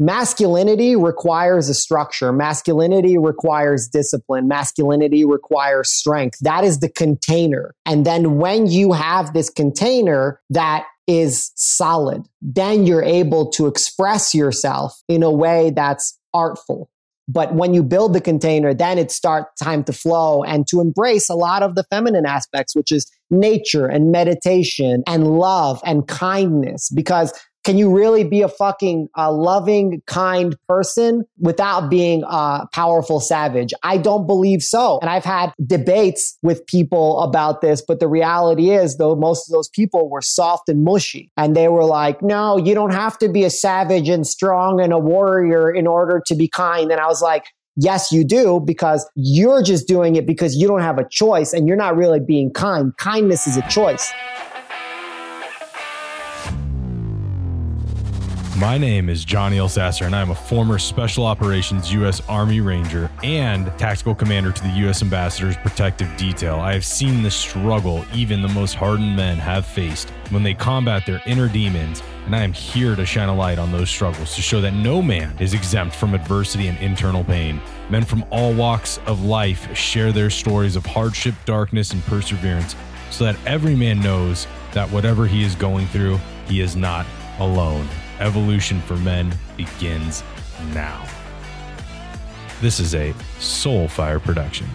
[0.00, 2.32] masculinity requires a structure.
[2.32, 4.48] Masculinity requires discipline.
[4.48, 6.38] Masculinity requires strength.
[6.40, 7.74] That is the container.
[7.84, 14.34] And then when you have this container that is solid, then you're able to express
[14.34, 16.90] yourself in a way that's artful.
[17.28, 21.28] But when you build the container, then it starts time to flow and to embrace
[21.28, 26.90] a lot of the feminine aspects, which is nature and meditation and love and kindness.
[26.90, 27.32] Because
[27.64, 33.74] can you really be a fucking uh, loving, kind person without being a powerful savage?
[33.82, 34.98] I don't believe so.
[35.00, 39.52] And I've had debates with people about this, but the reality is, though, most of
[39.52, 41.30] those people were soft and mushy.
[41.36, 44.92] And they were like, no, you don't have to be a savage and strong and
[44.92, 46.90] a warrior in order to be kind.
[46.90, 47.44] And I was like,
[47.76, 51.68] Yes, you do because you're just doing it because you don't have a choice and
[51.68, 52.94] you're not really being kind.
[52.98, 54.12] Kindness is a choice.
[58.58, 62.20] My name is Johnny Elsasser, and I'm a former Special Operations U.S.
[62.28, 65.02] Army Ranger and Tactical Commander to the U.S.
[65.02, 66.56] Ambassador's Protective Detail.
[66.56, 71.06] I have seen the struggle even the most hardened men have faced when they combat
[71.06, 74.42] their inner demons, and I am here to shine a light on those struggles to
[74.42, 77.60] show that no man is exempt from adversity and internal pain.
[77.88, 82.74] Men from all walks of life share their stories of hardship, darkness, and perseverance
[83.10, 87.06] so that every man knows that whatever he is going through, he is not
[87.38, 87.88] alone.
[88.20, 90.22] Evolution for Men begins
[90.74, 91.06] now.
[92.60, 94.68] This is a Soulfire production.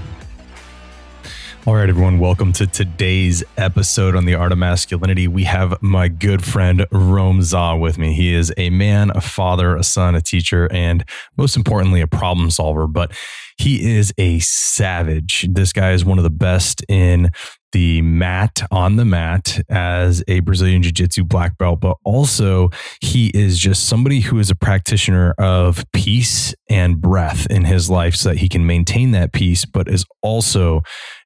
[1.68, 5.28] All right, everyone, welcome to today's episode on the Art of Masculinity.
[5.28, 8.14] We have my good friend Rome Za with me.
[8.14, 11.04] He is a man, a father, a son, a teacher, and
[11.38, 12.88] most importantly, a problem solver.
[12.88, 13.14] But
[13.58, 15.48] he is a savage.
[15.50, 17.30] This guy is one of the best in
[17.76, 22.70] the mat on the mat as a Brazilian Jiu Jitsu black belt, but also
[23.02, 28.16] he is just somebody who is a practitioner of peace and breath in his life
[28.16, 30.84] so that he can maintain that peace, but is also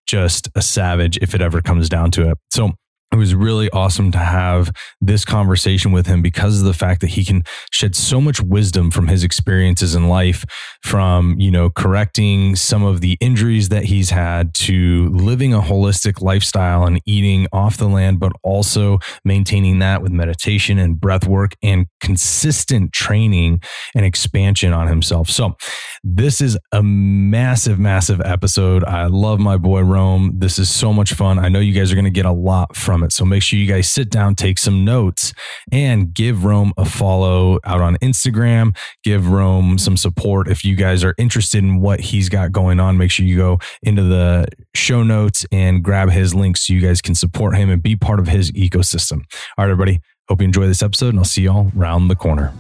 [0.08, 2.38] just a savage if it ever comes down to it.
[2.50, 2.72] So
[3.12, 4.72] it was really awesome to have
[5.02, 8.92] this conversation with him because of the fact that he can shed so much wisdom
[8.92, 10.46] from his experiences in life
[10.84, 16.22] from you know correcting some of the injuries that he's had to living a holistic
[16.22, 21.54] lifestyle and eating off the land but also maintaining that with meditation and breath work
[21.64, 23.62] and consistent training
[23.96, 25.30] and expansion on himself.
[25.30, 25.56] So
[26.04, 28.84] this is a massive massive episode.
[28.84, 30.34] I love my boy rome.
[30.36, 31.40] This is so much fun.
[31.40, 33.66] I know you guys are going to get a lot from So make sure you
[33.66, 35.34] guys sit down, take some notes,
[35.72, 38.76] and give Rome a follow out on Instagram.
[39.04, 40.48] Give Rome some support.
[40.48, 43.60] If you guys are interested in what he's got going on, make sure you go
[43.84, 47.82] into the show notes and grab his links so you guys can support him and
[47.82, 49.24] be part of his ecosystem.
[49.58, 50.02] All right, everybody.
[50.28, 52.54] Hope you enjoy this episode, and I'll see y'all round the corner.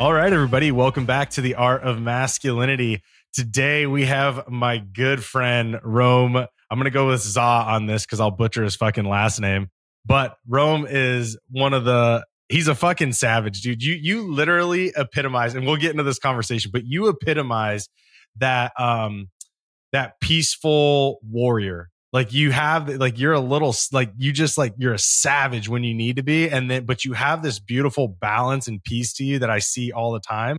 [0.00, 3.00] All right, everybody, welcome back to the Art of Masculinity.
[3.34, 6.36] Today we have my good friend Rome.
[6.36, 9.70] I'm gonna go with Za on this because I'll butcher his fucking last name.
[10.06, 13.82] But Rome is one of the he's a fucking savage, dude.
[13.82, 17.88] You you literally epitomize, and we'll get into this conversation, but you epitomize
[18.36, 19.30] that um
[19.90, 21.90] that peaceful warrior.
[22.12, 25.82] Like you have like you're a little like you just like you're a savage when
[25.82, 29.24] you need to be, and then but you have this beautiful balance and peace to
[29.24, 30.56] you that I see all the time.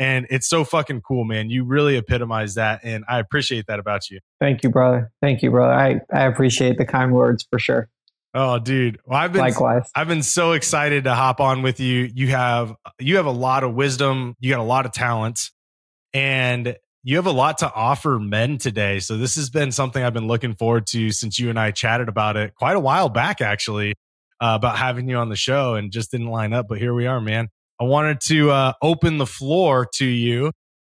[0.00, 1.50] And it's so fucking cool, man.
[1.50, 2.80] You really epitomize that.
[2.84, 4.20] And I appreciate that about you.
[4.40, 5.12] Thank you, brother.
[5.20, 5.74] Thank you, brother.
[5.74, 7.90] I, I appreciate the kind words for sure.
[8.32, 8.98] Oh, dude.
[9.04, 9.90] Well, I've been likewise.
[9.94, 12.10] I've been so excited to hop on with you.
[12.14, 14.36] You have you have a lot of wisdom.
[14.40, 15.50] You got a lot of talent,
[16.14, 19.00] and you have a lot to offer men today.
[19.00, 22.08] So this has been something I've been looking forward to since you and I chatted
[22.08, 23.94] about it quite a while back, actually,
[24.40, 26.68] uh, about having you on the show, and just didn't line up.
[26.68, 27.48] But here we are, man.
[27.80, 30.52] I wanted to uh, open the floor to you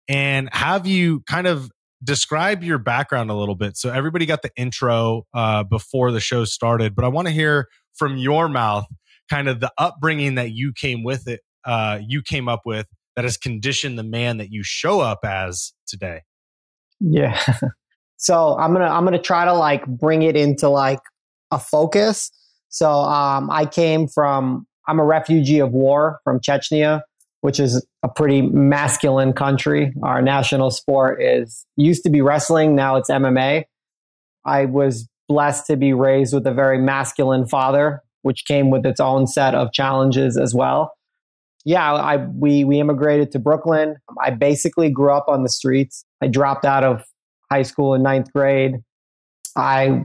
[0.08, 1.70] and have you kind of
[2.04, 3.76] describe your background a little bit.
[3.76, 7.66] So everybody got the intro uh, before the show started, but I want to hear
[7.96, 8.84] from your mouth
[9.28, 13.24] kind of the upbringing that you came with it, uh, you came up with that
[13.24, 16.20] has conditioned the man that you show up as today.
[17.00, 17.40] Yeah.
[18.16, 21.00] so I'm gonna I'm gonna try to like bring it into like
[21.50, 22.30] a focus.
[22.68, 27.02] So um, I came from I'm a refugee of war from Chechnya,
[27.40, 29.92] which is a pretty masculine country.
[30.02, 33.64] Our national sport is used to be wrestling, now it's MMA.
[34.44, 39.00] I was blessed to be raised with a very masculine father, which came with its
[39.00, 40.92] own set of challenges as well.
[41.64, 43.96] Yeah, I we we immigrated to Brooklyn.
[44.22, 46.04] I basically grew up on the streets.
[46.22, 47.02] I dropped out of
[47.50, 48.76] high school in ninth grade.
[49.56, 50.04] I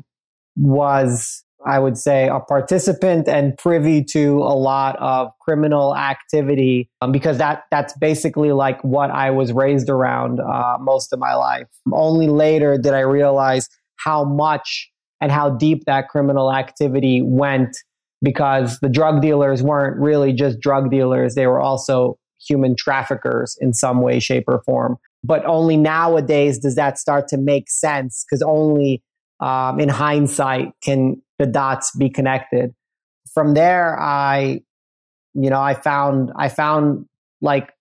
[0.55, 7.11] was I would say, a participant and privy to a lot of criminal activity um,
[7.11, 11.67] because that that's basically like what I was raised around uh, most of my life.
[11.91, 14.89] Only later did I realize how much
[15.21, 17.77] and how deep that criminal activity went
[18.23, 22.17] because the drug dealers weren't really just drug dealers; they were also
[22.47, 24.97] human traffickers in some way, shape, or form.
[25.23, 29.03] But only nowadays does that start to make sense because only
[29.41, 32.73] um, in hindsight can the dots be connected.
[33.33, 34.61] From there, I,
[35.33, 37.05] you know, I found I found
[37.41, 37.73] like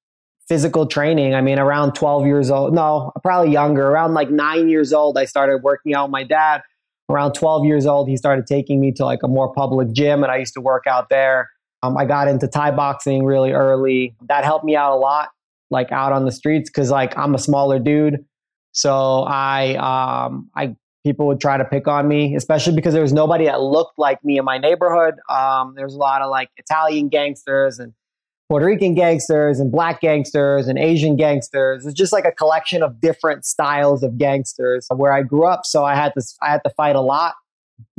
[0.48, 1.34] physical training.
[1.34, 5.24] I mean, around 12 years old, no, probably younger, around like nine years old, I
[5.24, 6.62] started working out with my dad.
[7.08, 10.32] Around 12 years old, he started taking me to like a more public gym, and
[10.32, 11.50] I used to work out there.
[11.82, 14.14] Um, I got into Thai boxing really early.
[14.28, 15.30] That helped me out a lot,
[15.70, 18.24] like out on the streets, because like I'm a smaller dude.
[18.72, 23.12] So I um, I people would try to pick on me, especially because there was
[23.12, 25.14] nobody that looked like me in my neighborhood.
[25.29, 27.94] Um, there was a lot of like Italian gangsters and
[28.50, 31.87] Puerto Rican gangsters and black gangsters and Asian gangsters.
[31.87, 35.64] It's just like a collection of different styles of gangsters where I grew up.
[35.64, 37.35] So I had to I had to fight a lot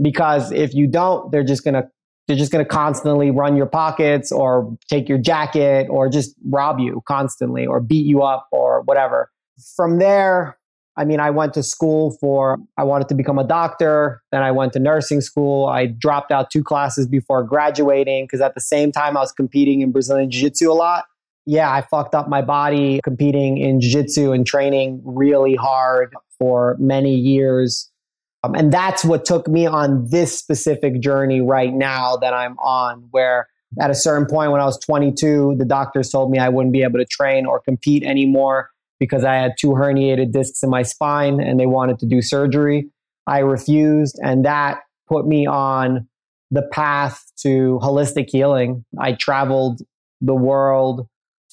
[0.02, 1.90] because if you don't, they're just gonna
[2.28, 7.02] they're just gonna constantly run your pockets or take your jacket or just rob you
[7.08, 9.32] constantly or beat you up or whatever.
[9.76, 10.58] From there,
[10.98, 14.22] I mean, I went to school for, I wanted to become a doctor.
[14.32, 15.68] Then I went to nursing school.
[15.68, 19.82] I dropped out two classes before graduating because at the same time I was competing
[19.82, 21.06] in Brazilian Jiu Jitsu a lot.
[21.46, 26.76] Yeah, I fucked up my body competing in Jiu Jitsu and training really hard for
[26.78, 27.90] many years.
[28.44, 33.08] Um, and that's what took me on this specific journey right now that I'm on,
[33.12, 33.48] where
[33.80, 36.84] at a certain point when I was 22, the doctors told me I wouldn't be
[36.84, 38.71] able to train or compete anymore
[39.02, 42.88] because I had two herniated discs in my spine and they wanted to do surgery.
[43.26, 46.08] I refused, and that put me on
[46.52, 48.86] the path to holistic healing.
[49.00, 49.82] I traveled
[50.22, 51.08] the world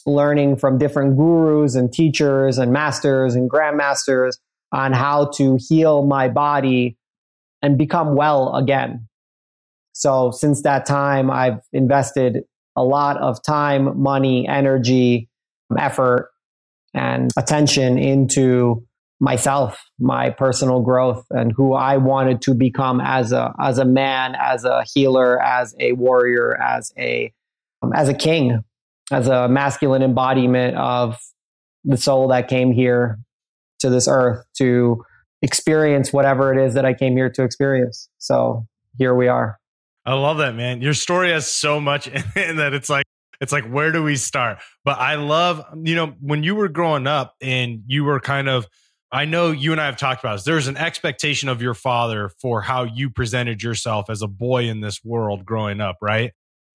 [0.05, 4.37] learning from different gurus and teachers and masters and grandmasters
[4.71, 6.99] on how to heal my body
[7.63, 9.09] and become well again.
[9.95, 12.45] So, since that time, I've invested
[12.77, 15.31] a lot of time, money, energy,
[15.79, 16.31] effort
[16.95, 18.85] and attention into
[19.21, 24.35] myself, my personal growth and who I wanted to become as a as a man,
[24.39, 27.33] as a healer, as a warrior, as a
[27.83, 28.63] um, as a king,
[29.11, 31.19] as a masculine embodiment of
[31.85, 33.19] the soul that came here
[33.81, 35.05] to this earth to
[35.43, 38.09] experience whatever it is that I came here to experience.
[38.19, 38.67] So
[38.99, 39.59] here we are.
[40.05, 40.81] I love that, man.
[40.81, 43.05] Your story has so much in that it's like
[43.41, 44.59] it's like where do we start?
[44.85, 48.67] But i love you know when you were growing up and you were kind of
[49.13, 52.31] i know you and i have talked about this there's an expectation of your father
[52.41, 56.33] for how you presented yourself as a boy in this world growing up right?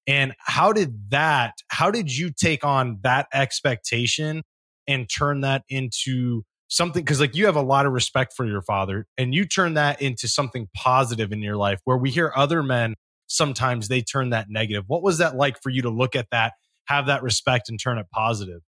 [0.08, 4.44] And how did that how did you take on that expectation
[4.88, 7.04] and turn that into something?
[7.04, 10.02] Because like you have a lot of respect for your father and you turn that
[10.02, 12.96] into something positive in your life where we hear other men
[13.34, 14.86] sometimes they turn that negative.
[14.88, 16.54] What was that like for you to look at that,
[16.86, 18.62] have that respect, and turn it positive?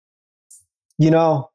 [0.97, 1.49] You know,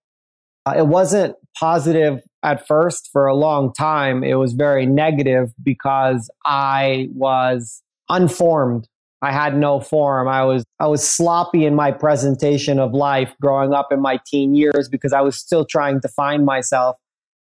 [0.66, 4.22] uh, it wasn't positive at first for a long time.
[4.22, 8.86] It was very negative because I was unformed.
[9.22, 10.28] I had no form.
[10.28, 14.54] I was I was sloppy in my presentation of life growing up in my teen
[14.54, 16.96] years because I was still trying to find myself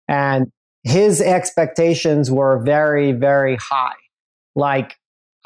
[0.07, 0.51] and
[0.83, 3.93] his expectations were very very high.
[4.55, 4.95] Like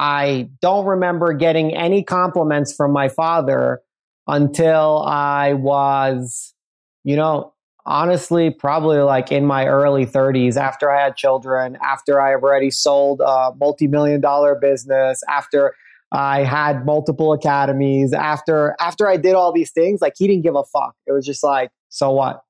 [0.01, 3.81] I don't remember getting any compliments from my father
[4.27, 6.55] until I was,
[7.03, 7.53] you know,
[7.86, 13.22] honestly, probably like in my early 30s after I had children, after I already sold
[13.22, 15.75] a multi million dollar business, after
[16.12, 20.55] I had multiple academies, after after I did all these things, like he didn't give
[20.55, 20.96] a fuck.
[21.05, 22.41] It was just like, so what?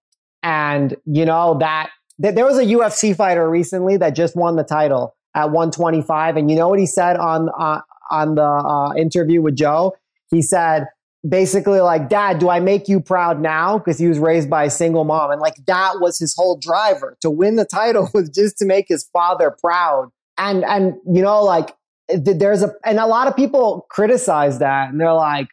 [0.41, 1.89] And you know that,
[2.19, 6.37] that there was a UFC fighter recently that just won the title at 125.
[6.37, 9.95] And you know what he said on uh, on the uh, interview with Joe?
[10.29, 10.87] He said
[11.27, 14.69] basically like, "Dad, do I make you proud now?" Because he was raised by a
[14.69, 18.57] single mom, and like that was his whole driver to win the title was just
[18.59, 20.09] to make his father proud.
[20.37, 21.75] And and you know like
[22.09, 25.47] there's a and a lot of people criticize that, and they're like,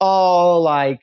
[0.00, 1.00] "Oh, like."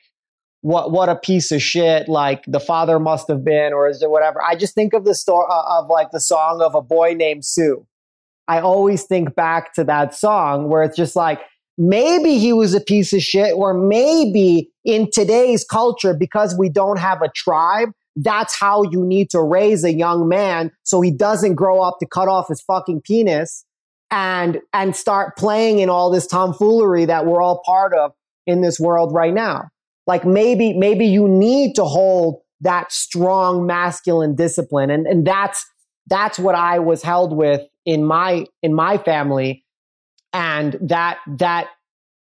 [0.62, 4.08] what what a piece of shit like the father must have been or is it
[4.08, 7.14] whatever i just think of the story uh, of like the song of a boy
[7.14, 7.84] named sue
[8.48, 11.40] I always think back to that song where it's just like,
[11.78, 16.98] maybe he was a piece of shit, or maybe in today's culture, because we don't
[16.98, 21.54] have a tribe, that's how you need to raise a young man so he doesn't
[21.54, 23.64] grow up to cut off his fucking penis
[24.10, 28.12] and and start playing in all this tomfoolery that we're all part of
[28.46, 29.68] in this world right now.
[30.06, 35.64] Like maybe maybe you need to hold that strong masculine discipline and and that's
[36.08, 39.64] that's what I was held with in my in my family
[40.32, 41.68] and that that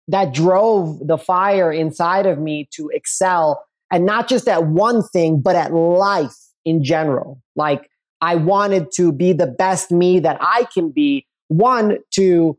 [0.08, 5.40] that drove the fire inside of me to excel and not just at one thing
[5.40, 7.88] but at life in general like
[8.20, 12.58] i wanted to be the best me that i can be one to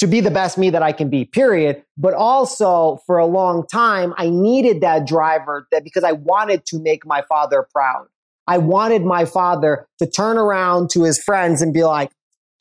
[0.00, 1.82] to be the best me that I can be, period.
[1.96, 6.80] But also for a long time, I needed that driver that because I wanted to
[6.80, 8.06] make my father proud.
[8.46, 12.10] I wanted my father to turn around to his friends and be like,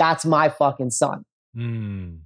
[0.03, 1.23] that's my fucking son.
[1.55, 2.19] Mm,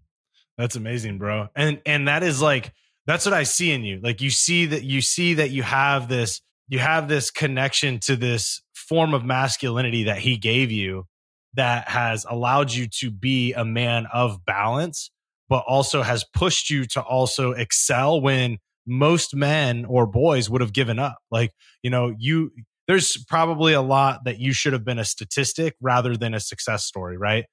[0.58, 1.50] that's amazing, bro.
[1.56, 2.74] And and that is like
[3.06, 4.00] that's what I see in you.
[4.02, 8.16] Like you see that you see that you have this you have this connection to
[8.16, 11.06] this form of masculinity that he gave you
[11.54, 15.12] that has allowed you to be a man of balance,
[15.50, 20.74] but also has pushed you to also excel when most men or boys would have
[20.74, 21.18] given up.
[21.32, 21.52] Like,
[21.84, 22.52] you know, you,
[22.88, 26.86] there's probably a lot that you should have been a statistic rather than a success
[26.86, 27.46] story, right?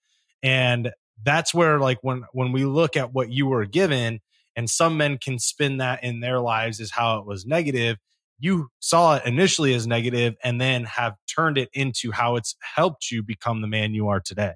[0.45, 0.93] And
[1.25, 4.21] that's where like when when we look at what you were given
[4.55, 7.97] and some men can spin that in their lives as how it was negative
[8.39, 13.11] you saw it initially as negative and then have turned it into how it's helped
[13.11, 14.53] you become the man you are today?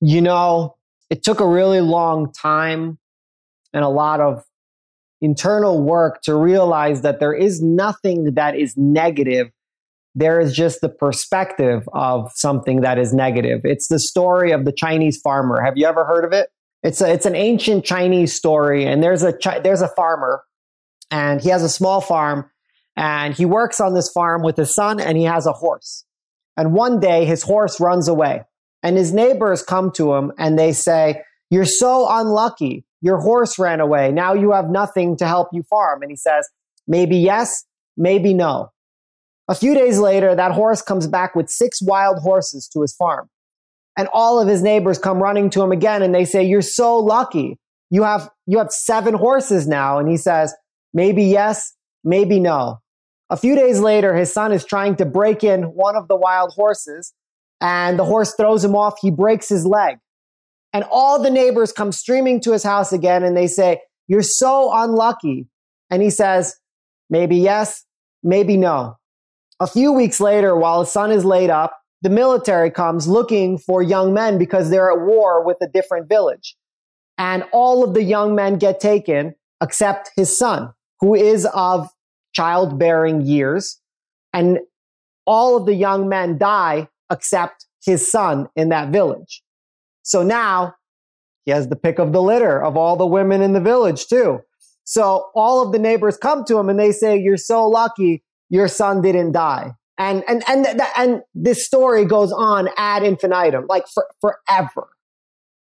[0.00, 0.76] You know,
[1.10, 2.98] it took a really long time
[3.72, 4.44] and a lot of
[5.20, 9.50] internal work to realize that there is nothing that is negative.
[10.16, 13.60] There is just the perspective of something that is negative.
[13.64, 15.62] It's the story of the Chinese farmer.
[15.62, 16.48] Have you ever heard of it?
[16.82, 20.42] It's a, it's an ancient Chinese story, and there's a there's a farmer,
[21.10, 22.50] and he has a small farm,
[22.96, 26.04] and he works on this farm with his son and he has a horse.
[26.56, 28.44] And one day his horse runs away
[28.82, 32.86] and his neighbors come to him and they say, You're so unlucky.
[33.02, 34.10] Your horse ran away.
[34.10, 36.00] Now you have nothing to help you farm.
[36.02, 36.48] And he says,
[36.88, 37.64] Maybe yes,
[37.96, 38.72] maybe no.
[39.48, 43.28] A few days later, that horse comes back with six wild horses to his farm.
[43.96, 46.98] And all of his neighbors come running to him again and they say, You're so
[46.98, 47.58] lucky.
[47.90, 49.98] You have, you have seven horses now.
[49.98, 50.54] And he says,
[50.92, 51.74] Maybe yes,
[52.04, 52.80] maybe no.
[53.30, 56.52] A few days later, his son is trying to break in one of the wild
[56.52, 57.12] horses,
[57.60, 58.94] and the horse throws him off.
[59.00, 59.98] He breaks his leg.
[60.72, 64.70] And all the neighbors come streaming to his house again, and they say, You're so
[64.72, 65.48] unlucky.
[65.90, 66.56] And he says,
[67.08, 67.84] Maybe yes,
[68.22, 68.95] maybe no.
[69.58, 73.82] A few weeks later, while his son is laid up, the military comes looking for
[73.82, 76.56] young men because they're at war with a different village.
[77.16, 81.88] And all of the young men get taken except his son, who is of
[82.34, 83.80] childbearing years.
[84.34, 84.58] And
[85.24, 89.42] all of the young men die except his son in that village.
[90.02, 90.74] So now
[91.46, 94.42] he has the pick of the litter of all the women in the village too.
[94.84, 98.68] So all of the neighbors come to him and they say, you're so lucky your
[98.68, 99.72] son didn't die.
[99.98, 104.88] And, and, and, and this story goes on ad infinitum, like for, forever.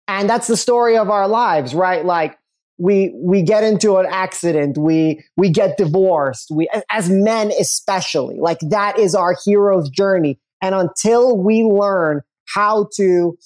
[0.08, 2.06] And that's the story of our lives, right?
[2.06, 2.38] Like
[2.82, 8.58] we we get into an accident we we get divorced we as men especially like
[8.62, 13.38] that is our hero's journey and until we learn how to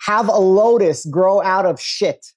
[0.00, 2.28] have a lotus grow out of shit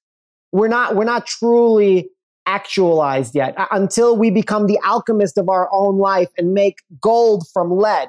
[0.51, 2.10] we're not we're not truly
[2.45, 7.71] actualized yet until we become the alchemist of our own life and make gold from
[7.71, 8.07] lead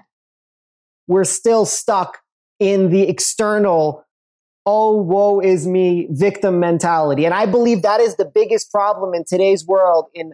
[1.07, 2.19] we're still stuck
[2.59, 4.05] in the external
[4.65, 7.25] oh, woe is me victim mentality.
[7.25, 10.33] And I believe that is the biggest problem in today's world in,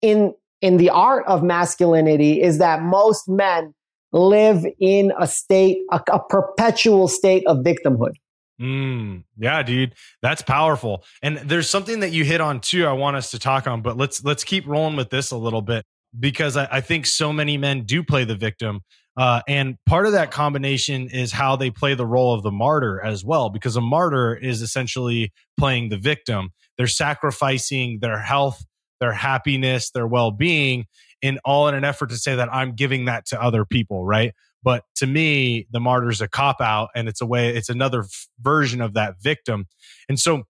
[0.00, 3.74] in, in the art of masculinity is that most men
[4.12, 8.12] live in a state, a, a perpetual state of victimhood.
[8.60, 11.04] Mm, yeah, dude, that's powerful.
[11.22, 12.86] And there's something that you hit on too.
[12.86, 15.60] I want us to talk on, but let's let's keep rolling with this a little
[15.60, 15.84] bit
[16.18, 18.80] because I, I think so many men do play the victim.
[19.16, 23.02] Uh, and part of that combination is how they play the role of the martyr
[23.02, 26.50] as well, because a martyr is essentially playing the victim.
[26.76, 28.62] They're sacrificing their health,
[29.00, 30.86] their happiness, their well being,
[31.22, 34.34] in all in an effort to say that I'm giving that to other people, right?
[34.66, 38.26] But to me, the martyr's a cop out and it's a way, it's another f-
[38.40, 39.66] version of that victim.
[40.08, 40.42] And so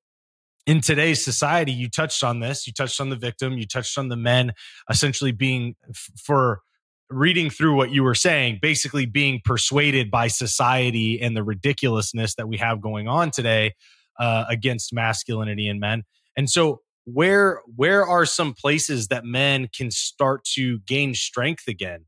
[0.66, 4.08] in today's society, you touched on this, you touched on the victim, you touched on
[4.08, 4.52] the men
[4.88, 6.62] essentially being f- for
[7.11, 12.49] reading through what you were saying, basically being persuaded by society and the ridiculousness that
[12.49, 13.75] we have going on today
[14.18, 16.04] uh, against masculinity in men.
[16.38, 22.06] And so, where where are some places that men can start to gain strength again,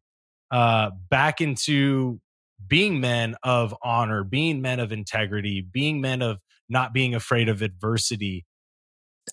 [0.50, 2.20] uh, back into
[2.66, 7.62] being men of honor, being men of integrity, being men of not being afraid of
[7.62, 8.44] adversity?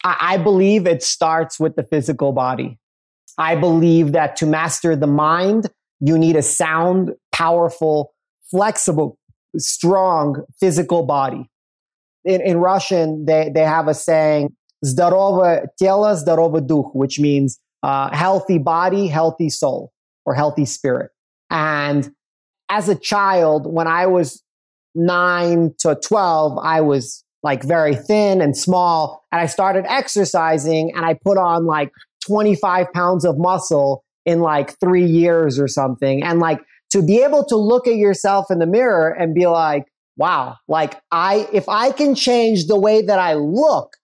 [0.04, 2.78] I believe it starts with the physical body.
[3.38, 5.68] I believe that to master the mind,
[6.00, 8.14] you need a sound, powerful,
[8.52, 9.18] flexible,
[9.58, 11.50] strong physical body.
[12.24, 18.16] In, in Russian, they, they have a saying, Zdarova tela, zdarova duch, which means uh,
[18.16, 19.92] healthy body, healthy soul
[20.26, 21.12] or healthy spirit.
[21.50, 22.12] And
[22.70, 24.44] as a child, when I was
[24.96, 29.24] nine to 12, I was like very thin and small.
[29.32, 31.92] And I started exercising and I put on like
[32.26, 36.24] 25 pounds of muscle in like three years or something.
[36.24, 36.60] And like
[36.92, 39.86] to be able to look at yourself in the mirror and be like,
[40.18, 43.96] wow, like I, if I can change the way that I look,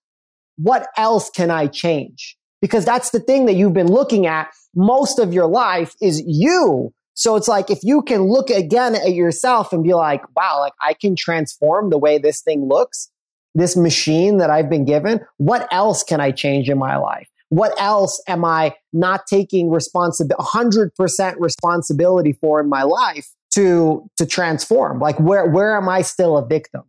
[0.58, 2.38] what else can I change?
[2.62, 6.94] Because that's the thing that you've been looking at most of your life is you.
[7.14, 10.74] So it's like if you can look again at yourself and be like, wow, like
[10.82, 13.12] I can transform the way this thing looks,
[13.54, 17.28] this machine that I've been given, what else can I change in my life?
[17.50, 24.26] What else am I not taking responsibility, 100% responsibility for in my life to, to
[24.26, 25.00] transform?
[25.00, 26.84] Like where, where am I still a victim?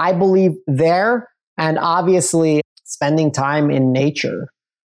[0.00, 4.48] I believe there and obviously spending time in nature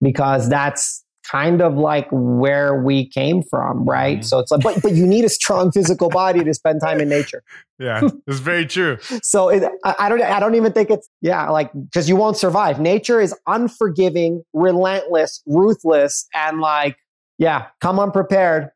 [0.01, 4.19] because that's kind of like where we came from, right?
[4.19, 4.25] Mm-hmm.
[4.25, 7.09] So it's like, but but you need a strong physical body to spend time in
[7.09, 7.43] nature.
[7.79, 8.97] Yeah, it's very true.
[9.23, 12.37] so it, I, I, don't I don't even think it's yeah like because you won't
[12.37, 12.79] survive.
[12.79, 16.97] Nature is unforgiving, relentless, ruthless, and like
[17.39, 18.69] yeah, come unprepared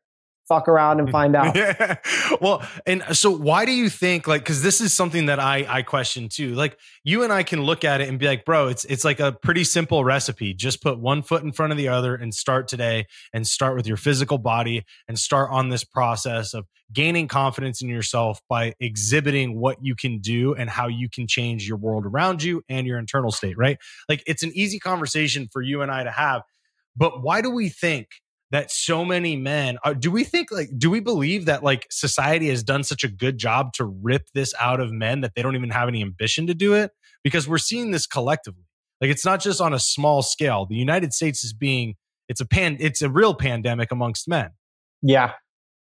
[0.48, 1.54] fuck around and find out.
[1.56, 1.96] yeah.
[2.40, 5.82] Well, and so why do you think like cuz this is something that I I
[5.82, 6.54] question too.
[6.54, 9.20] Like you and I can look at it and be like, "Bro, it's it's like
[9.20, 10.54] a pretty simple recipe.
[10.54, 13.86] Just put one foot in front of the other and start today and start with
[13.86, 19.58] your physical body and start on this process of gaining confidence in yourself by exhibiting
[19.58, 22.98] what you can do and how you can change your world around you and your
[22.98, 23.78] internal state, right?
[24.08, 26.42] Like it's an easy conversation for you and I to have.
[26.96, 28.08] But why do we think
[28.50, 31.86] that so many men are, uh, do we think like do we believe that like
[31.90, 35.42] society has done such a good job to rip this out of men that they
[35.42, 36.90] don't even have any ambition to do it?
[37.22, 38.64] Because we're seeing this collectively.
[39.00, 40.66] Like it's not just on a small scale.
[40.66, 41.94] The united states is being
[42.28, 44.50] it's a pan it's a real pandemic amongst men.
[45.02, 45.32] Yeah.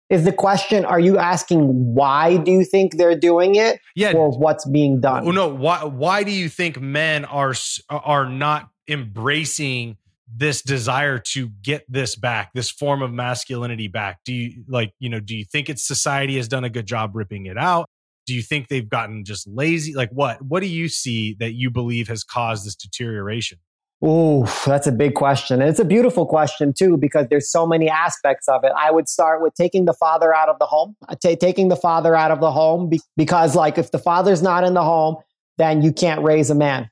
[0.10, 4.14] Is the question are you asking why do you think they're doing it yeah.
[4.14, 5.28] or what's being done?
[5.28, 5.48] Oh no.
[5.48, 7.54] Why why do you think men are
[7.90, 9.98] are not embracing
[10.34, 14.20] this desire to get this back, this form of masculinity back?
[14.26, 17.16] Do you like, you know, do you think it's society has done a good job
[17.16, 17.90] ripping it out?
[18.26, 19.94] Do you think they've gotten just lazy?
[19.94, 20.42] Like what?
[20.42, 23.60] What do you see that you believe has caused this deterioration?
[24.02, 25.60] Oh, that's a big question.
[25.60, 28.72] And it's a beautiful question too, because there's so many aspects of it.
[28.78, 31.76] I would start with taking the father out of the home, uh, T- taking the
[31.76, 35.16] father out of the home be- because like if the father's not in the home,
[35.58, 36.92] then you can't raise a man.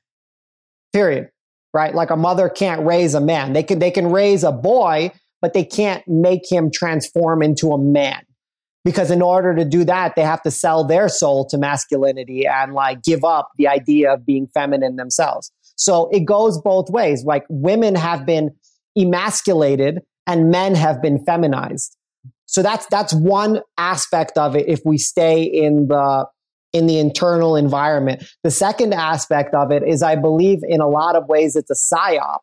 [0.92, 1.28] Period
[1.76, 1.94] right?
[1.94, 3.52] Like a mother can't raise a man.
[3.52, 5.12] They can, they can raise a boy,
[5.42, 8.22] but they can't make him transform into a man.
[8.82, 12.72] Because in order to do that, they have to sell their soul to masculinity and
[12.72, 15.52] like give up the idea of being feminine themselves.
[15.76, 17.24] So it goes both ways.
[17.24, 18.52] Like women have been
[18.96, 21.94] emasculated and men have been feminized.
[22.46, 26.26] So that's that's one aspect of it if we stay in the
[26.76, 28.22] in the internal environment.
[28.44, 31.94] The second aspect of it is I believe in a lot of ways it's a
[31.94, 32.38] psyop,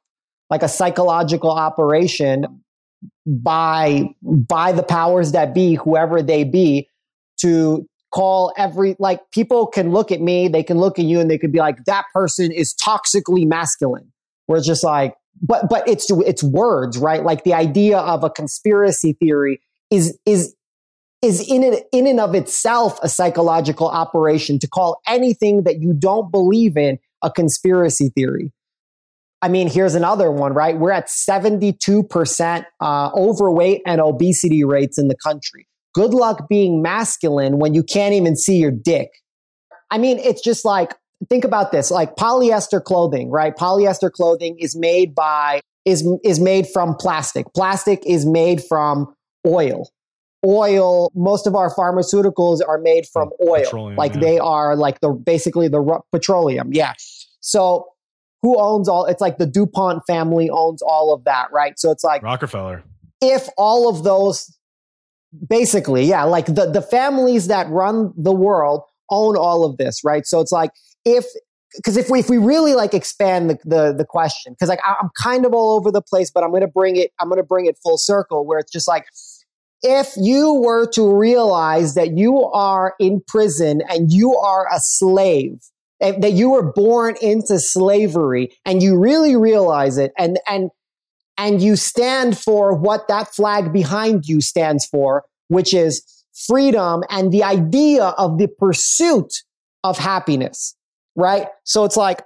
[0.49, 2.63] like a psychological operation
[3.25, 6.89] by by the powers that be, whoever they be,
[7.41, 11.29] to call every like people can look at me, they can look at you and
[11.29, 14.11] they could be like, that person is toxically masculine.
[14.47, 17.23] We're just like, but but it's it's words, right?
[17.23, 20.55] Like the idea of a conspiracy theory is is
[21.23, 25.93] is in it, in and of itself a psychological operation to call anything that you
[25.93, 28.51] don't believe in a conspiracy theory.
[29.41, 30.77] I mean, here's another one, right?
[30.77, 35.67] We're at 72% uh, overweight and obesity rates in the country.
[35.93, 39.09] Good luck being masculine when you can't even see your dick.
[39.89, 40.93] I mean, it's just like,
[41.29, 43.55] think about this like polyester clothing, right?
[43.55, 47.45] Polyester clothing is made by, is, is made from plastic.
[47.53, 49.13] Plastic is made from
[49.45, 49.87] oil
[50.45, 53.63] oil most of our pharmaceuticals are made from oil.
[53.63, 54.19] petroleum, like yeah.
[54.19, 56.93] they are like the basically the petroleum yeah.
[57.39, 57.87] So
[58.41, 61.79] who owns all it's like the dupont family owns all of that right?
[61.79, 62.83] So it's like rockefeller.
[63.21, 64.55] if all of those
[65.49, 70.25] basically yeah like the the families that run the world own all of this right?
[70.25, 70.71] So it's like
[71.05, 71.25] if
[71.75, 74.95] because if we if we really like expand the the, the question because like I,
[75.01, 77.65] i'm kind of all over the place but i'm gonna bring it i'm gonna bring
[77.65, 79.05] it full circle where it's just like
[79.83, 85.59] if you were to realize that you are in prison and you are a slave,
[85.99, 90.69] that you were born into slavery and you really realize it and, and,
[91.37, 96.03] and you stand for what that flag behind you stands for, which is
[96.47, 99.31] freedom and the idea of the pursuit
[99.83, 100.75] of happiness,
[101.15, 101.47] right?
[101.65, 102.21] So it's like,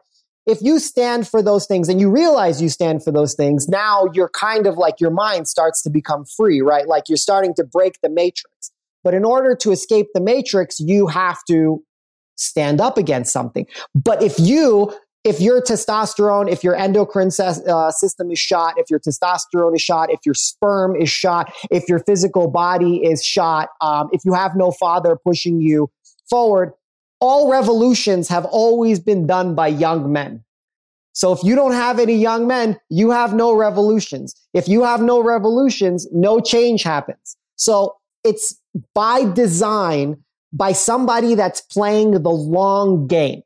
[0.47, 4.05] if you stand for those things and you realize you stand for those things, now
[4.13, 6.87] you're kind of like your mind starts to become free, right?
[6.87, 8.71] Like you're starting to break the matrix.
[9.03, 11.83] But in order to escape the matrix, you have to
[12.35, 13.67] stand up against something.
[13.93, 18.99] But if you if your testosterone, if your endocrine uh, system is shot, if your
[18.99, 24.07] testosterone is shot, if your sperm is shot, if your physical body is shot, um,
[24.13, 25.91] if you have no father pushing you
[26.29, 26.71] forward,
[27.19, 30.43] all revolutions have always been done by young men.
[31.13, 34.35] So if you don't have any young men, you have no revolutions.
[34.53, 37.35] If you have no revolutions, no change happens.
[37.55, 38.55] So it's
[38.93, 43.41] by design by somebody that's playing the long game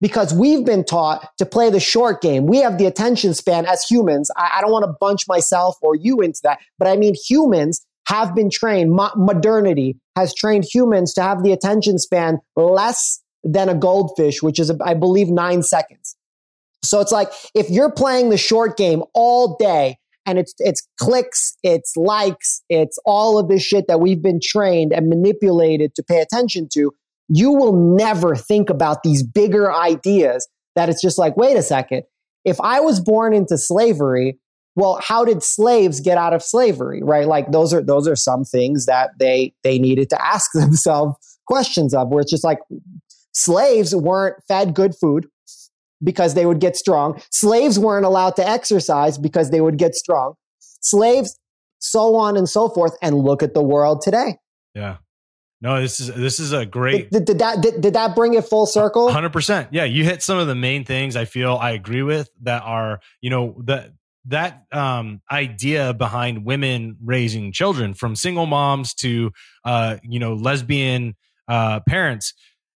[0.00, 2.46] because we've been taught to play the short game.
[2.46, 4.30] We have the attention span as humans.
[4.36, 7.84] I, I don't want to bunch myself or you into that, but I mean, humans
[8.06, 8.92] have been trained.
[8.92, 14.58] Mo- modernity has trained humans to have the attention span less than a goldfish, which
[14.58, 16.16] is, I believe, nine seconds.
[16.82, 21.56] So it's like if you're playing the short game all day and it's it's clicks,
[21.62, 26.20] it's likes, it's all of this shit that we've been trained and manipulated to pay
[26.20, 26.92] attention to,
[27.28, 32.04] you will never think about these bigger ideas that it's just like, wait a second.
[32.44, 34.38] If I was born into slavery,
[34.76, 37.02] well, how did slaves get out of slavery?
[37.02, 37.26] Right?
[37.26, 41.94] Like those are those are some things that they they needed to ask themselves questions
[41.94, 42.58] of, where it's just like
[43.32, 45.28] slaves weren't fed good food
[46.02, 47.20] because they would get strong.
[47.30, 50.34] Slaves weren't allowed to exercise because they would get strong.
[50.58, 51.38] Slaves,
[51.78, 52.96] so on and so forth.
[53.00, 54.38] And look at the world today.
[54.74, 54.98] Yeah.
[55.60, 57.10] No, this is this is a great.
[57.10, 59.10] Did, did that did, did that bring it full circle?
[59.10, 59.68] Hundred percent.
[59.70, 63.00] Yeah, you hit some of the main things I feel I agree with that are
[63.22, 63.92] you know that
[64.26, 69.30] that um, idea behind women raising children from single moms to
[69.64, 71.14] uh, you know lesbian
[71.48, 72.34] uh, parents.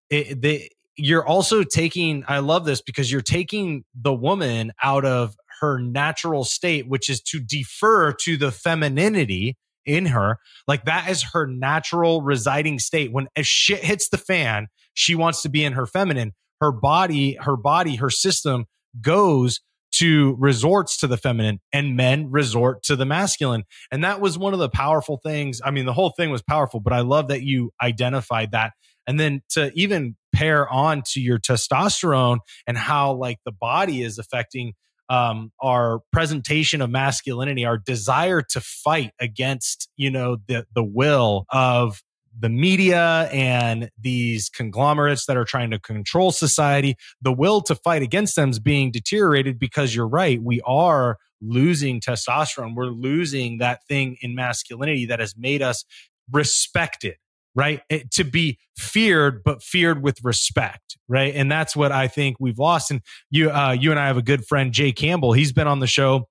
[0.09, 2.23] It, they, you're also taking.
[2.27, 7.21] I love this because you're taking the woman out of her natural state, which is
[7.21, 10.37] to defer to the femininity in her.
[10.67, 13.11] Like that is her natural residing state.
[13.11, 16.33] When shit hits the fan, she wants to be in her feminine.
[16.61, 18.65] Her body, her body, her system
[19.01, 19.61] goes
[19.99, 23.63] to resorts to the feminine and men resort to the masculine.
[23.91, 25.61] And that was one of the powerful things.
[25.63, 28.73] I mean, the whole thing was powerful, but I love that you identified that.
[29.07, 34.19] And then to even pair on to your testosterone and how like the body is
[34.19, 34.73] affecting
[35.09, 41.45] um, our presentation of masculinity, our desire to fight against, you know, the the will
[41.49, 42.01] of
[42.39, 48.01] the media and these conglomerates that are trying to control society, the will to fight
[48.01, 50.41] against them is being deteriorated because you're right.
[50.41, 52.75] We are losing testosterone.
[52.75, 55.85] We're losing that thing in masculinity that has made us
[56.31, 57.15] respected
[57.55, 57.81] right?
[57.89, 61.33] It, eh, to be feared, but feared with respect, right?
[61.35, 62.91] And that's what I think we've lost.
[62.91, 65.33] And you, uh, you and I have a good friend, Jay Campbell.
[65.33, 66.29] He's been on the show,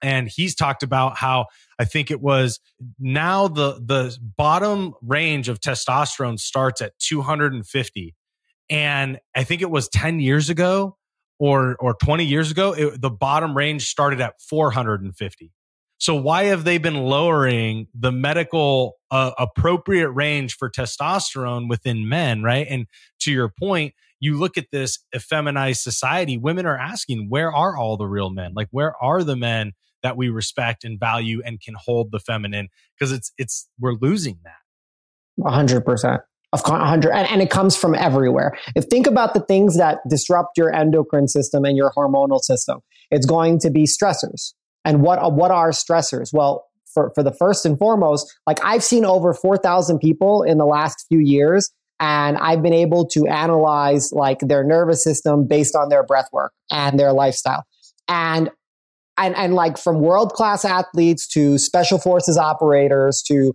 [0.00, 1.46] and he's talked about how
[1.78, 2.60] I think it was
[2.98, 8.14] now the the bottom range of testosterone starts at 250,
[8.70, 10.96] and I think it was 10 years ago
[11.38, 15.52] or or 20 years ago, it, the bottom range started at 450.
[15.98, 22.42] So why have they been lowering the medical uh, appropriate range for testosterone within men,
[22.42, 22.66] right?
[22.68, 22.86] And
[23.20, 27.96] to your point, you look at this effeminized society, women are asking, where are all
[27.96, 28.52] the real men?
[28.54, 29.72] Like where are the men
[30.04, 32.68] that we respect and value and can hold the feminine?
[32.96, 34.52] Because it's it's we're losing that.
[35.40, 36.20] 100%
[36.52, 40.56] of 100 and, and, it comes from everywhere if think about the things that disrupt
[40.56, 42.78] your endocrine system and your hormonal system
[43.10, 44.52] it's going to be stressors
[44.84, 46.30] and what, what are stressors?
[46.32, 50.66] Well, for, for the first and foremost, like I've seen over 4,000 people in the
[50.66, 55.88] last few years and I've been able to analyze like their nervous system based on
[55.88, 57.64] their breath work and their lifestyle.
[58.08, 58.50] And
[59.16, 63.52] and, and like from world class athletes to special forces operators to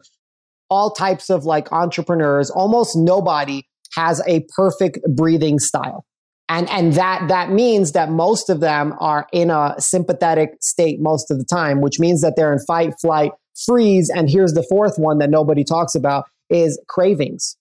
[0.70, 3.64] all types of like entrepreneurs, almost nobody
[3.96, 6.06] has a perfect breathing style.
[6.48, 11.30] And and that that means that most of them are in a sympathetic state most
[11.30, 13.32] of the time which means that they're in fight flight
[13.66, 17.56] freeze and here's the fourth one that nobody talks about is cravings.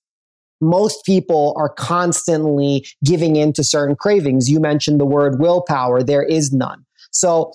[0.60, 4.48] Most people are constantly giving in to certain cravings.
[4.50, 6.02] You mentioned the word willpower.
[6.02, 6.84] There is none.
[7.12, 7.52] So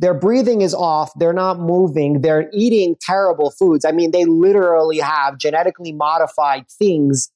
[0.00, 4.98] their breathing is off they're not moving they're eating terrible foods i mean they literally
[4.98, 7.30] have genetically modified things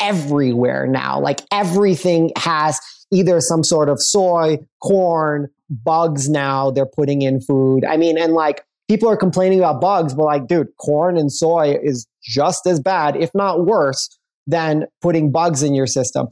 [0.00, 1.20] everywhere now.
[1.20, 2.80] Like everything has
[3.10, 7.84] either some sort of soy, corn, bugs now they're putting in food.
[7.84, 11.76] I mean, and like people are complaining about bugs, but like, dude, corn and soy
[11.82, 14.08] is just as bad, if not worse,
[14.46, 16.26] than putting bugs in your system.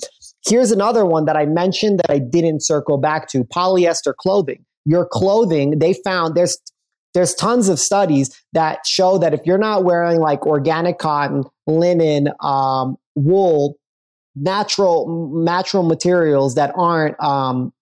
[0.46, 4.64] Here's another one that I mentioned that I didn't circle back to polyester clothing.
[4.86, 6.56] Your clothing, they found there's
[7.12, 12.28] there's tons of studies that show that if you're not wearing like organic cotton, linen,
[12.40, 13.76] um, wool,
[14.34, 17.72] natural natural materials that aren't um,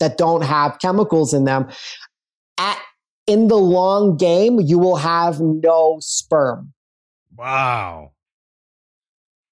[0.00, 1.68] that don't have chemicals in them,
[2.58, 2.80] at
[3.26, 6.72] in the long game, you will have no sperm.
[7.36, 8.12] Wow.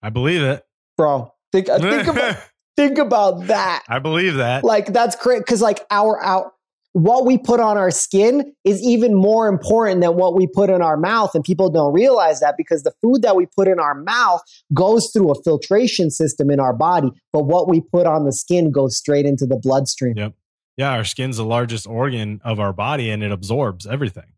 [0.03, 0.65] I believe it.
[0.97, 2.37] Bro, think, uh, think about
[2.77, 3.83] think about that.
[3.89, 4.65] I believe that.
[4.65, 6.53] Like that's great because like our our
[6.93, 10.83] what we put on our skin is even more important than what we put in
[10.83, 11.35] our mouth.
[11.35, 14.43] And people don't realize that because the food that we put in our mouth
[14.75, 17.11] goes through a filtration system in our body.
[17.33, 20.15] But what we put on the skin goes straight into the bloodstream.
[20.17, 20.35] Yep.
[20.77, 20.93] Yeah.
[20.93, 24.33] Our skin's the largest organ of our body and it absorbs everything.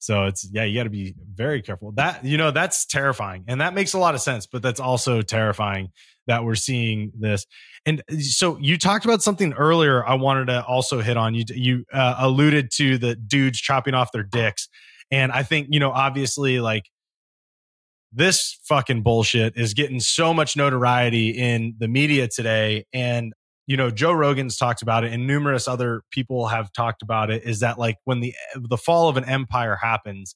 [0.00, 1.92] So it's yeah, you got to be very careful.
[1.92, 4.46] That you know that's terrifying, and that makes a lot of sense.
[4.46, 5.90] But that's also terrifying
[6.30, 7.44] that we're seeing this.
[7.84, 10.06] And uh, so you talked about something earlier.
[10.06, 11.44] I wanted to also hit on you.
[11.48, 14.68] You uh, alluded to the dudes chopping off their dicks,
[15.10, 16.84] and I think you know obviously like
[18.12, 23.32] this fucking bullshit is getting so much notoriety in the media today, and
[23.66, 27.44] you know joe rogan's talked about it and numerous other people have talked about it
[27.44, 30.34] is that like when the the fall of an empire happens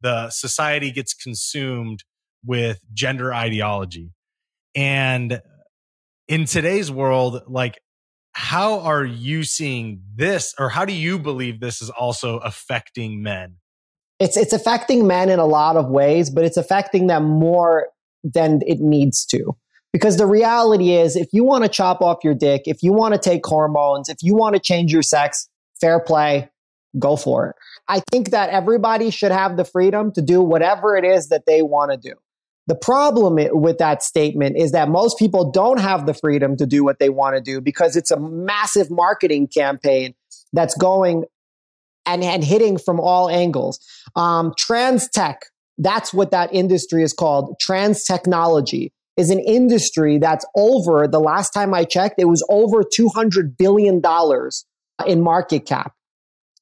[0.00, 2.02] the society gets consumed
[2.44, 4.10] with gender ideology
[4.74, 5.40] and
[6.28, 7.80] in today's world like
[8.32, 13.56] how are you seeing this or how do you believe this is also affecting men
[14.18, 17.88] it's it's affecting men in a lot of ways but it's affecting them more
[18.24, 19.56] than it needs to
[19.92, 23.12] because the reality is, if you want to chop off your dick, if you want
[23.14, 25.48] to take hormones, if you want to change your sex,
[25.80, 26.48] fair play,
[26.98, 27.56] go for it.
[27.88, 31.60] I think that everybody should have the freedom to do whatever it is that they
[31.60, 32.14] want to do.
[32.68, 36.84] The problem with that statement is that most people don't have the freedom to do
[36.84, 40.14] what they want to do because it's a massive marketing campaign
[40.52, 41.24] that's going
[42.06, 43.80] and, and hitting from all angles.
[44.14, 45.46] Um, trans tech,
[45.78, 51.50] that's what that industry is called trans technology is an industry that's over, the last
[51.50, 54.00] time I checked, it was over $200 billion
[55.06, 55.94] in market cap.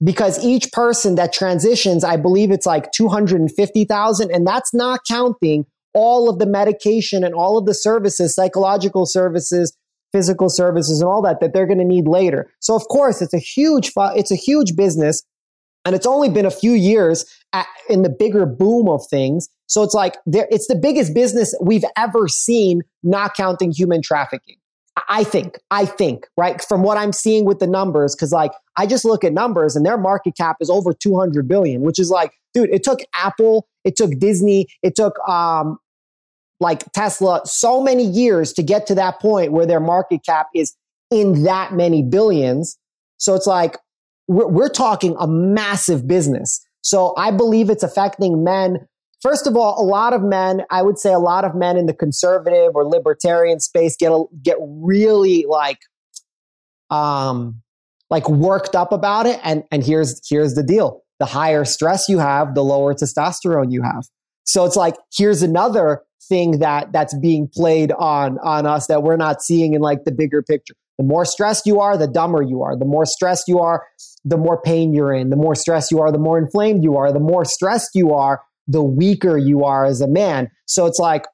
[0.03, 4.31] Because each person that transitions, I believe it's like 250,000.
[4.31, 9.77] And that's not counting all of the medication and all of the services, psychological services,
[10.13, 12.51] physical services and all that, that they're going to need later.
[12.61, 15.23] So of course, it's a huge, it's a huge business.
[15.85, 17.25] And it's only been a few years
[17.55, 19.49] at, in the bigger boom of things.
[19.67, 24.57] So it's like it's the biggest business we've ever seen, not counting human trafficking.
[25.09, 26.63] I think, I think, right?
[26.63, 29.87] From what I'm seeing with the numbers, because like I just look at numbers and
[29.87, 33.97] their market cap is over 200 billion, which is like, dude, it took Apple, it
[33.97, 35.79] took Disney, it took um
[36.61, 40.75] like Tesla so many years to get to that point where their market cap is
[41.11, 42.77] in that many billions.
[43.17, 43.79] So it's like
[44.29, 46.61] we're, we're talking a massive business.
[46.83, 48.87] So I believe it's affecting men
[49.23, 51.87] First of all, a lot of men, I would say a lot of men in
[51.87, 55.79] the conservative or libertarian space get a, get really like
[56.89, 57.61] um
[58.09, 61.03] like worked up about it and and here's here's the deal.
[61.21, 64.05] The higher stress you have, the lower testosterone you have.
[64.45, 69.17] So it's like here's another thing that that's being played on on us that we're
[69.17, 70.75] not seeing in like the bigger picture.
[70.99, 72.77] The more stressed you are, the dumber you are.
[72.77, 73.87] The more stressed you are,
[74.25, 75.31] the more pain you're in.
[75.31, 77.13] The more stressed you are, the more inflamed you are.
[77.13, 80.51] The more stressed you are, the weaker you are as a man.
[80.67, 81.27] So it's like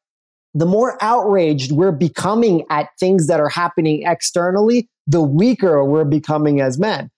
[0.55, 6.61] the more outraged we're becoming at things that are happening externally, the weaker we're becoming
[6.61, 7.11] as men.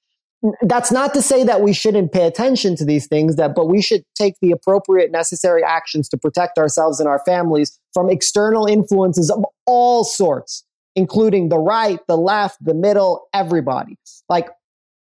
[0.62, 3.82] That's not to say that we shouldn't pay attention to these things that but we
[3.82, 9.30] should take the appropriate necessary actions to protect ourselves and our families from external influences
[9.30, 10.64] of all sorts
[10.98, 13.96] including the right, the left, the middle, everybody.
[14.28, 14.48] Like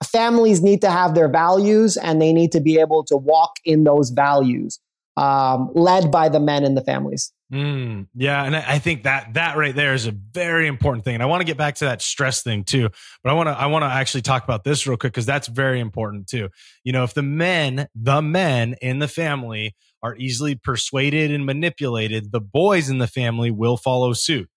[0.06, 3.84] families need to have their values and they need to be able to walk in
[3.84, 4.80] those values
[5.18, 7.34] um, led by the men in the families.
[7.52, 11.16] Mm, yeah, and I think that that right there is a very important thing.
[11.16, 12.88] And I want to get back to that stress thing too,
[13.24, 15.50] but I want to I want to actually talk about this real quick because that's
[15.50, 16.48] very important too.
[16.86, 22.32] You know, if the men, the men in the family are easily persuaded and manipulated,
[22.32, 24.50] the boys in the family will follow suit.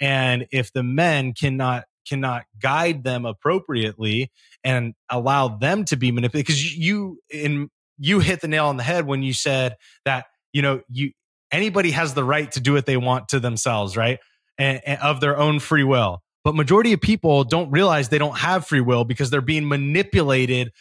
[0.00, 4.30] And if the men cannot cannot guide them appropriately
[4.62, 8.82] and allow them to be manipulated, because you in you hit the nail on the
[8.82, 11.12] head when you said that, you know, you
[11.54, 14.18] anybody has the right to do what they want to themselves, right?
[14.58, 16.22] and, and of their own free will.
[16.42, 20.72] But majority of people don't realize they don't have free will because they're being manipulated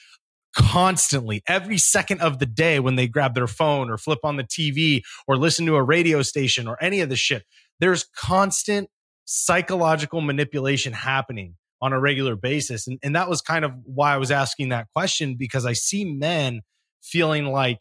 [0.56, 4.44] constantly every second of the day when they grab their phone or flip on the
[4.44, 7.44] TV or listen to a radio station or any of the shit.
[7.80, 8.90] There's constant
[9.26, 12.88] psychological manipulation happening on a regular basis.
[12.88, 16.06] And, and that was kind of why I was asking that question because I see
[16.06, 16.62] men
[17.02, 17.80] feeling like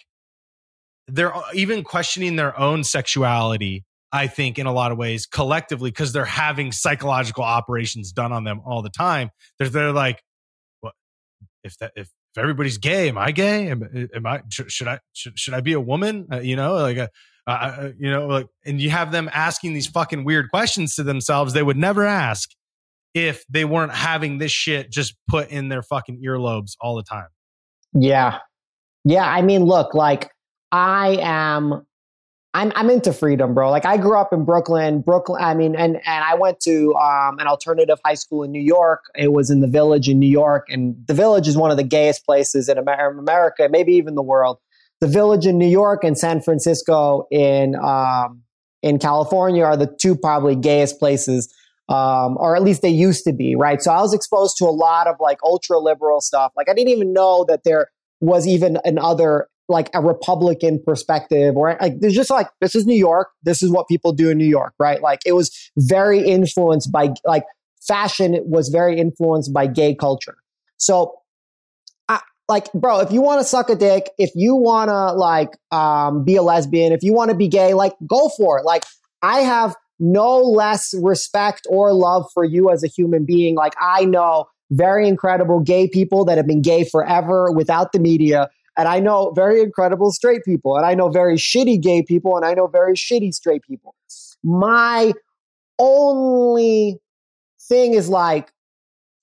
[1.13, 5.91] they're uh, even questioning their own sexuality I think in a lot of ways collectively
[5.91, 9.31] because they're having psychological operations done on them all the time.
[9.59, 10.23] They're they're like,
[10.81, 10.93] what
[11.65, 13.69] if that if if everybody's gay, am I gay?
[13.69, 16.27] Am, am I should I should, should I be a woman?
[16.31, 17.09] Uh, you know, like a,
[17.47, 21.03] uh, uh, you know, like, and you have them asking these fucking weird questions to
[21.03, 22.51] themselves they would never ask
[23.15, 27.29] if they weren't having this shit just put in their fucking earlobes all the time.
[27.95, 28.39] Yeah,
[29.05, 29.27] yeah.
[29.27, 30.31] I mean, look, like
[30.73, 31.87] I am
[32.55, 33.71] I'm I'm into freedom, bro.
[33.71, 35.43] Like I grew up in Brooklyn, Brooklyn.
[35.43, 39.05] I mean, and and I went to um, an alternative high school in New York.
[39.15, 41.85] It was in the Village in New York, and the Village is one of the
[41.85, 44.59] gayest places in America, maybe even the world.
[45.01, 48.43] The Village in New York and San Francisco in um,
[48.83, 51.53] in California are the two probably gayest places,
[51.89, 53.81] um, or at least they used to be, right?
[53.81, 56.53] So I was exposed to a lot of like ultra liberal stuff.
[56.55, 57.89] Like I didn't even know that there
[58.21, 62.99] was even another like a Republican perspective or like there's just like this is New
[62.99, 63.31] York.
[63.43, 65.03] This is what people do in New York, right?
[65.03, 67.45] Like it was very influenced by like
[67.81, 70.37] fashion was very influenced by gay culture.
[70.77, 71.15] So
[72.49, 76.25] like bro, if you want to suck a dick, if you want to like um,
[76.25, 78.65] be a lesbian, if you want to be gay, like go for it.
[78.65, 78.85] Like
[79.23, 83.55] I have no less respect or love for you as a human being.
[83.55, 88.49] Like I know very incredible gay people that have been gay forever without the media
[88.77, 92.45] and I know very incredible straight people, and I know very shitty gay people, and
[92.45, 93.95] I know very shitty straight people.
[94.43, 95.13] My
[95.79, 96.99] only
[97.69, 98.51] thing is like,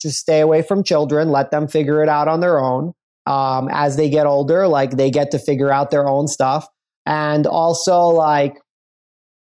[0.02, 2.94] just stay away from children, let them figure it out on their own.
[3.26, 6.68] Um, as they get older, like they get to figure out their own stuff.
[7.06, 8.56] And also, like,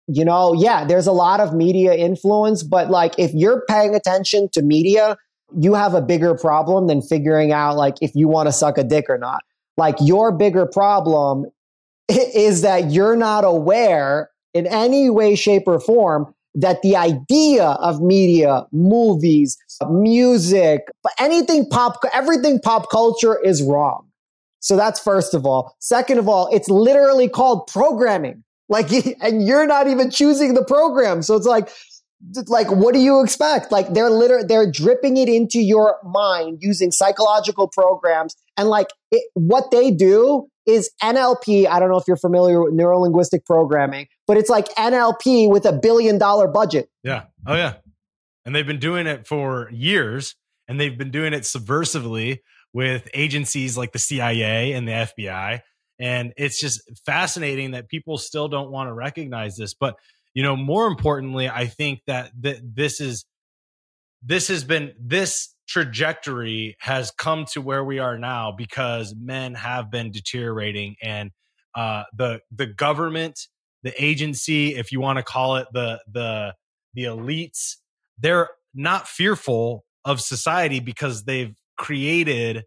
[0.08, 4.50] you know, yeah, there's a lot of media influence, but like if you're paying attention
[4.54, 5.16] to media,
[5.58, 8.84] you have a bigger problem than figuring out like if you want to suck a
[8.84, 9.42] dick or not.
[9.78, 11.46] Like your bigger problem
[12.10, 18.02] is that you're not aware in any way, shape, or form that the idea of
[18.02, 19.58] media, movies,
[19.90, 20.82] music,
[21.20, 24.08] anything pop, everything pop culture is wrong.
[24.60, 25.76] So that's first of all.
[25.80, 28.44] Second of all, it's literally called programming.
[28.70, 31.22] Like, and you're not even choosing the program.
[31.22, 31.70] So it's like,
[32.48, 33.72] like what do you expect?
[33.72, 39.24] Like they're literally they're dripping it into your mind using psychological programs and like it,
[39.34, 44.38] what they do is nlp i don't know if you're familiar with neurolinguistic programming but
[44.38, 46.90] it's like nlp with a billion dollar budget.
[47.04, 47.24] Yeah.
[47.46, 47.76] Oh yeah.
[48.46, 50.36] And they've been doing it for years
[50.68, 52.40] and they've been doing it subversively
[52.74, 55.62] with agencies like the cia and the fbi
[56.00, 59.96] and it's just fascinating that people still don't want to recognize this but
[60.34, 63.26] you know more importantly i think that th- this is
[64.24, 69.90] this has been this trajectory has come to where we are now because men have
[69.90, 71.32] been deteriorating and
[71.76, 73.40] uh, the the government
[73.84, 76.54] the agency if you want to call it the the
[76.94, 77.78] the elites
[78.20, 82.66] they're not fearful of society because they've created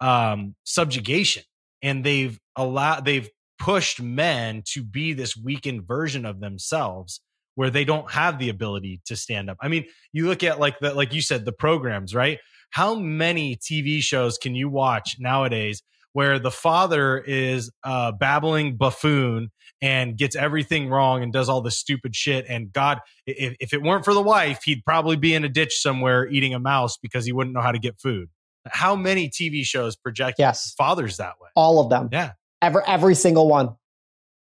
[0.00, 1.42] um subjugation
[1.82, 7.20] and they've allowed they've pushed men to be this weakened version of themselves
[7.54, 9.56] where they don't have the ability to stand up.
[9.60, 12.38] I mean, you look at like the like you said the programs, right?
[12.70, 19.50] How many TV shows can you watch nowadays where the father is a babbling buffoon
[19.80, 23.82] and gets everything wrong and does all this stupid shit and god if, if it
[23.82, 27.24] weren't for the wife he'd probably be in a ditch somewhere eating a mouse because
[27.24, 28.28] he wouldn't know how to get food
[28.66, 30.74] how many tv shows project yes.
[30.76, 33.74] fathers that way all of them yeah Every every single one.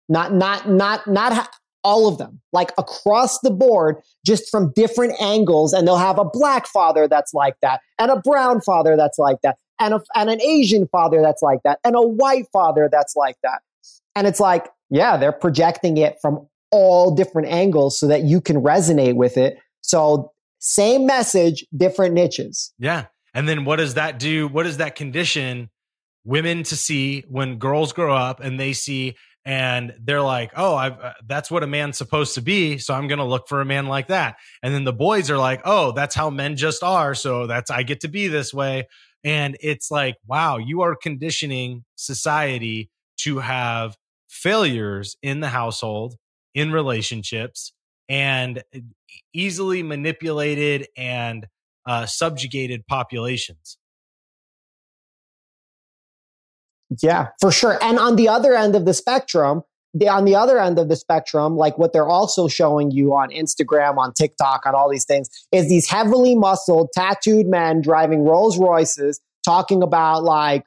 [0.09, 1.51] Not not not not ha-
[1.85, 2.41] all of them.
[2.53, 7.35] Like across the board, just from different angles, and they'll have a black father that's
[7.35, 11.23] like that, and a brown father that's like that, and a, and an Asian father
[11.23, 13.61] that's like that, and a white father that's like that.
[14.15, 18.57] And it's like, yeah, they're projecting it from all different angles so that you can
[18.57, 19.59] resonate with it.
[19.83, 22.73] So same message, different niches.
[22.79, 23.07] Yeah.
[23.35, 24.49] And then what does that do?
[24.49, 25.71] What does that condition
[26.27, 29.17] women to see when girls grow up and they see
[29.47, 33.21] and they're like, "Oh, uh, that's what a man's supposed to be, so I'm going
[33.21, 36.17] to look for a man like that." And then the boys are like, "Oh, that's
[36.17, 38.89] how men just are, so that's I get to be this way."
[39.23, 43.97] And it's like, "Wow, you are conditioning society to have
[44.29, 46.17] failures in the household,
[46.55, 47.73] in relationships,
[48.09, 48.65] and
[49.33, 51.47] easily manipulated and
[51.87, 53.79] uh, subjugated populations.
[57.03, 57.79] Yeah, for sure.
[57.83, 59.63] And on the other end of the spectrum,
[59.95, 63.31] the, on the other end of the spectrum, like what they're also showing you on
[63.31, 68.59] Instagram, on TikTok, on all these things, is these heavily muscled, tattooed men driving Rolls
[68.59, 70.65] Royces, talking about like,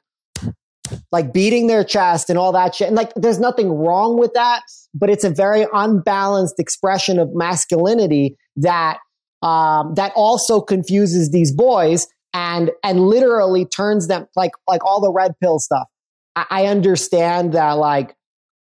[1.12, 2.88] like beating their chest and all that shit.
[2.88, 4.62] And like, there's nothing wrong with that,
[4.92, 8.98] but it's a very unbalanced expression of masculinity that
[9.42, 15.12] um, that also confuses these boys and and literally turns them like like all the
[15.12, 15.88] red pill stuff.
[16.36, 18.14] I, understand that like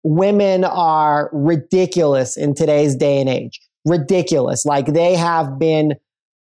[0.02, 3.60] women are ridiculous in today's day and age.
[3.84, 4.64] Ridiculous.
[4.64, 5.94] Like they have been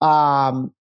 [0.01, 0.73] um,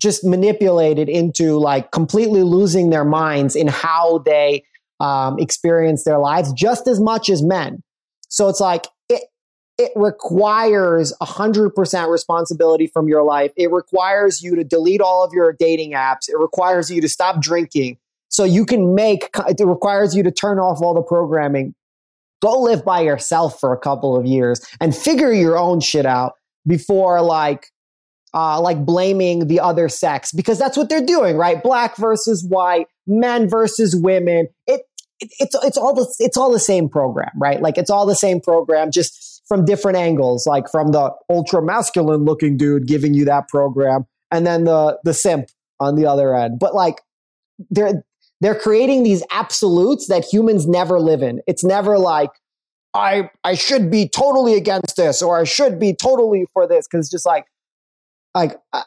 [0.00, 4.64] just manipulated into like completely losing their minds in how they
[5.00, 7.82] um, experience their lives just as much as men.
[8.28, 9.22] So it's like it
[9.78, 13.52] it requires 100% responsibility from your life.
[13.56, 16.28] It requires you to delete all of your dating apps.
[16.28, 17.98] It requires you to stop drinking.
[18.32, 21.74] So you can make it requires you to turn off all the programming
[22.42, 26.34] go live by yourself for a couple of years and figure your own shit out
[26.66, 27.68] before like
[28.34, 31.62] uh, like blaming the other sex because that's what they're doing, right?
[31.62, 34.48] Black versus white, men versus women.
[34.66, 34.82] It,
[35.20, 37.60] it it's it's all the it's all the same program, right?
[37.60, 40.46] Like it's all the same program, just from different angles.
[40.46, 45.14] Like from the ultra masculine looking dude giving you that program, and then the the
[45.14, 46.58] simp on the other end.
[46.58, 47.02] But like
[47.70, 48.02] they're
[48.42, 51.40] they're creating these absolutes that humans never live in.
[51.46, 52.30] It's never like,
[52.92, 56.88] I, I should be totally against this or I should be totally for this.
[56.88, 57.46] Cause it's just like,
[58.34, 58.82] like, uh,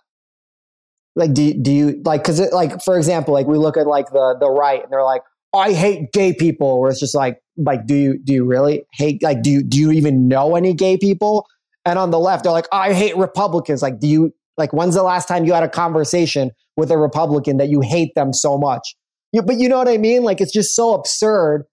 [1.15, 4.07] like, do, do you like, cause it, like, for example, like we look at like
[4.09, 5.21] the, the right and they're like,
[5.53, 6.81] I hate gay people.
[6.81, 9.79] Where it's just like, like, do you, do you really hate, like, do you, do
[9.79, 11.47] you even know any gay people?
[11.85, 13.81] And on the left, they're like, I hate Republicans.
[13.81, 17.55] Like, do you, like, when's the last time you had a conversation with a Republican
[17.57, 18.95] that you hate them so much?
[19.35, 20.23] You, but you know what I mean?
[20.23, 21.65] Like it's just so absurd.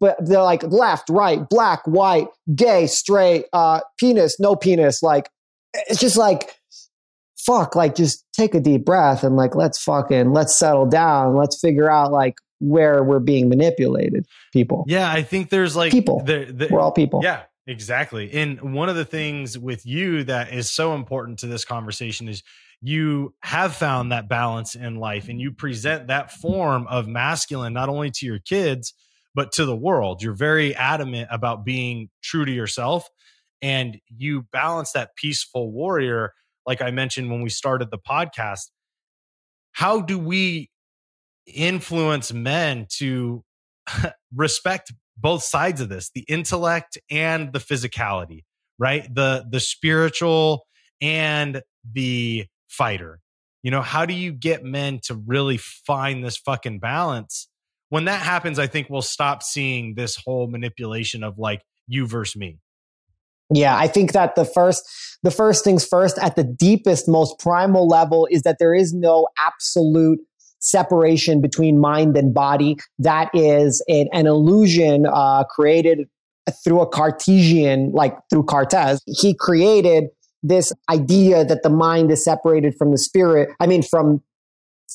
[0.00, 5.02] But they're like left, right, black, white, gay, straight, uh, penis, no penis.
[5.02, 5.28] Like
[5.74, 6.56] it's just like
[7.44, 7.76] fuck.
[7.76, 11.36] Like just take a deep breath and like let's fucking let's settle down.
[11.36, 14.24] Let's figure out like where we're being manipulated.
[14.52, 14.84] People.
[14.86, 16.24] Yeah, I think there's like people.
[16.24, 17.20] we're all people.
[17.22, 18.32] Yeah, exactly.
[18.32, 22.42] And one of the things with you that is so important to this conversation is
[22.82, 27.88] you have found that balance in life and you present that form of masculine not
[27.88, 28.92] only to your kids
[29.34, 30.22] but to the world.
[30.22, 33.08] You're very adamant about being true to yourself
[33.62, 36.32] and you balance that peaceful warrior
[36.66, 38.70] like i mentioned when we started the podcast.
[39.72, 40.70] How do we
[41.46, 43.42] influence men to
[44.34, 48.42] respect both sides of this the intellect and the physicality
[48.82, 49.06] right?
[49.14, 50.66] The the spiritual
[51.00, 53.20] and the fighter.
[53.62, 57.48] You know, how do you get men to really find this fucking balance?
[57.90, 62.36] When that happens, I think we'll stop seeing this whole manipulation of like you versus
[62.36, 62.58] me.
[63.54, 64.82] Yeah, I think that the first
[65.22, 69.28] the first things first at the deepest most primal level is that there is no
[69.38, 70.20] absolute
[70.58, 72.76] separation between mind and body.
[72.98, 76.08] That is an, an illusion uh, created
[76.64, 79.00] through a Cartesian, like through Cartes.
[79.06, 80.04] He created
[80.42, 84.22] this idea that the mind is separated from the spirit, I mean, from,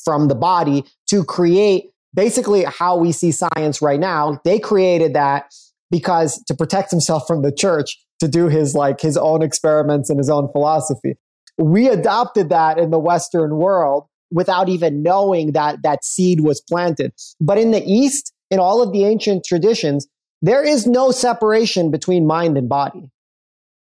[0.04, 4.40] from the body to create basically how we see science right now.
[4.44, 5.54] They created that
[5.92, 10.18] because to protect himself from the church, to do his like his own experiments and
[10.18, 11.16] his own philosophy.
[11.58, 17.14] We adopted that in the Western world without even knowing that that seed was planted.
[17.40, 20.08] But in the East, in all of the ancient traditions,
[20.42, 23.10] there is no separation between mind and body.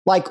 [0.07, 0.27] Like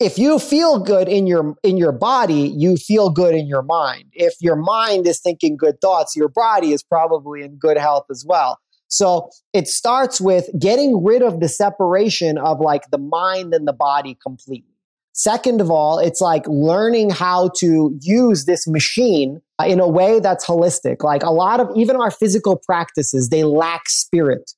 [0.00, 4.04] if you feel good in your in your body you feel good in your mind.
[4.12, 8.24] If your mind is thinking good thoughts your body is probably in good health as
[8.26, 8.58] well.
[8.88, 13.72] So it starts with getting rid of the separation of like the mind and the
[13.72, 14.68] body completely.
[15.12, 20.44] Second of all it's like learning how to use this machine in a way that's
[20.44, 21.04] holistic.
[21.04, 24.52] Like a lot of even our physical practices they lack spirit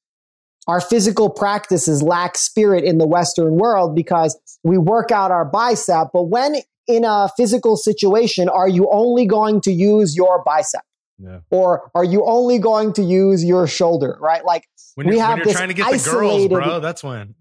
[0.66, 6.08] our physical practices lack spirit in the Western world because we work out our bicep.
[6.12, 6.56] But when
[6.88, 10.82] in a physical situation, are you only going to use your bicep?
[11.18, 11.40] Yeah.
[11.50, 14.18] Or are you only going to use your shoulder?
[14.20, 14.44] Right?
[14.44, 16.80] Like when we have when you're trying to get the girls, bro.
[16.80, 17.34] That's when.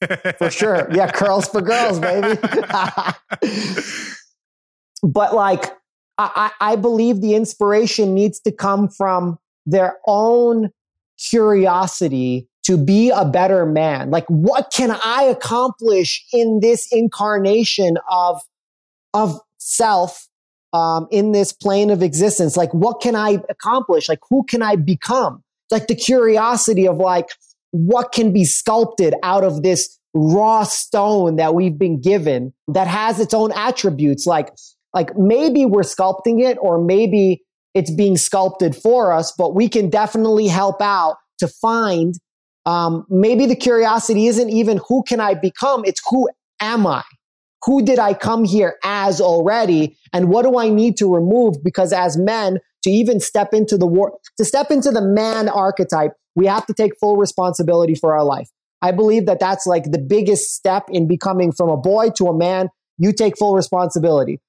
[0.38, 0.88] for sure.
[0.92, 2.38] Yeah, curls for girls, baby.
[5.02, 5.72] but like
[6.18, 10.70] I, I believe the inspiration needs to come from their own
[11.18, 14.10] curiosity to be a better man?
[14.10, 18.40] Like, what can I accomplish in this incarnation of,
[19.14, 20.28] of self,
[20.72, 22.56] um, in this plane of existence?
[22.56, 24.08] Like, what can I accomplish?
[24.08, 25.42] Like, who can I become?
[25.70, 27.28] Like the curiosity of like,
[27.70, 33.20] what can be sculpted out of this raw stone that we've been given that has
[33.20, 34.26] its own attributes?
[34.26, 34.52] Like,
[34.92, 37.42] like maybe we're sculpting it or maybe
[37.74, 42.14] it's being sculpted for us, but we can definitely help out to find
[42.66, 45.84] um, maybe the curiosity isn't even who can I become?
[45.84, 46.28] It's who
[46.60, 47.02] am I?
[47.64, 49.96] Who did I come here as already?
[50.12, 51.62] And what do I need to remove?
[51.62, 56.12] Because as men, to even step into the war, to step into the man archetype,
[56.34, 58.48] we have to take full responsibility for our life.
[58.82, 62.36] I believe that that's like the biggest step in becoming from a boy to a
[62.36, 62.68] man.
[62.96, 64.40] You take full responsibility.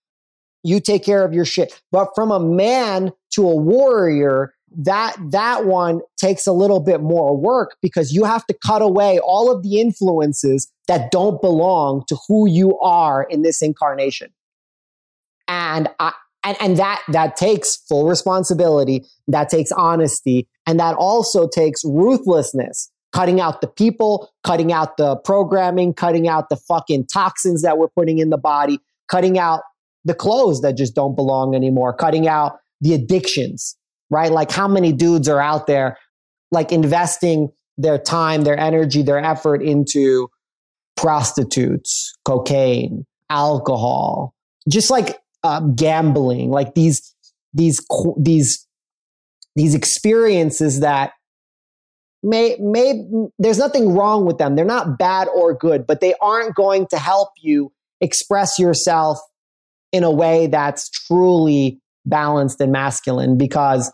[0.64, 1.82] You take care of your shit.
[1.92, 7.36] But from a man to a warrior, that that one takes a little bit more
[7.36, 12.18] work because you have to cut away all of the influences that don't belong to
[12.28, 14.32] who you are in this incarnation.
[15.48, 16.14] And I,
[16.44, 22.92] and, and that that takes full responsibility that takes honesty and that also takes ruthlessness
[23.12, 27.90] cutting out the people cutting out the programming cutting out the fucking toxins that we're
[27.90, 29.62] putting in the body cutting out
[30.04, 33.78] the clothes that just don't belong anymore cutting out the addictions
[34.12, 34.32] right?
[34.32, 35.98] Like how many dudes are out there
[36.52, 40.30] like investing their time, their energy, their effort into
[40.96, 44.36] prostitutes, cocaine, alcohol,
[44.70, 47.16] just like uh, gambling, like these
[47.54, 47.84] these
[48.18, 48.68] these
[49.56, 51.14] these experiences that
[52.22, 53.04] may may
[53.40, 54.56] there's nothing wrong with them.
[54.56, 59.20] They're not bad or good, but they aren't going to help you express yourself
[59.92, 63.92] in a way that's truly balanced and masculine because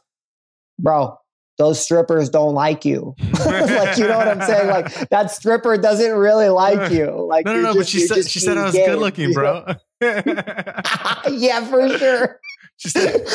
[0.79, 1.17] bro,
[1.57, 3.15] those strippers don't like you.
[3.45, 4.67] like, you know what I'm saying?
[4.67, 7.25] Like that stripper doesn't really like you.
[7.27, 7.73] Like, no, no, no.
[7.73, 9.65] Just, but she said she said I was good looking, bro.
[10.01, 12.39] yeah, for sure.
[12.79, 13.27] She said,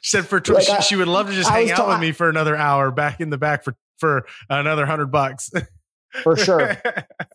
[0.00, 2.00] she said for like she, I, she, would love to just hang out ta- with
[2.00, 5.50] me for another hour back in the back for for another hundred bucks.
[6.22, 6.80] for sure,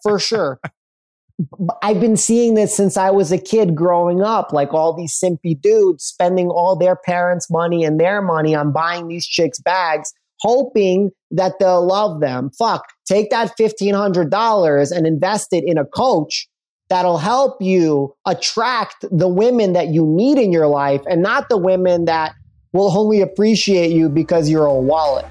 [0.01, 0.59] for sure.
[1.81, 5.59] I've been seeing this since I was a kid growing up, like all these simpy
[5.59, 11.11] dudes spending all their parents' money and their money on buying these chicks bags, hoping
[11.31, 12.51] that they'll love them.
[12.57, 16.47] Fuck, take that $1,500 and invest it in a coach
[16.89, 21.57] that'll help you attract the women that you need in your life and not the
[21.57, 22.35] women that
[22.73, 25.25] will only appreciate you because you're a wallet.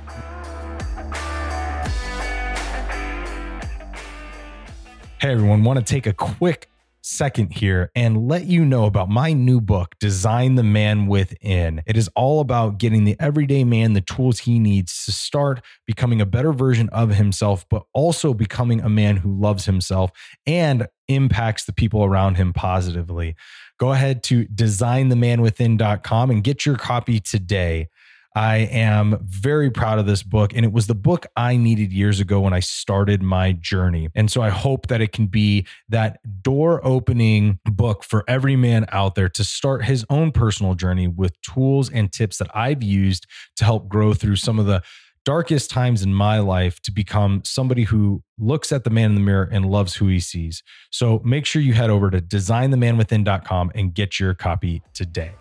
[5.22, 6.68] Hey everyone, want to take a quick
[7.00, 11.80] second here and let you know about my new book, Design the Man Within.
[11.86, 16.20] It is all about getting the everyday man the tools he needs to start becoming
[16.20, 20.10] a better version of himself, but also becoming a man who loves himself
[20.44, 23.36] and impacts the people around him positively.
[23.78, 27.86] Go ahead to designthemanwithin.com and get your copy today.
[28.34, 30.52] I am very proud of this book.
[30.54, 34.08] And it was the book I needed years ago when I started my journey.
[34.14, 38.86] And so I hope that it can be that door opening book for every man
[38.90, 43.26] out there to start his own personal journey with tools and tips that I've used
[43.56, 44.82] to help grow through some of the
[45.24, 49.20] darkest times in my life to become somebody who looks at the man in the
[49.20, 50.62] mirror and loves who he sees.
[50.90, 55.32] So make sure you head over to designthemanwithin.com and get your copy today.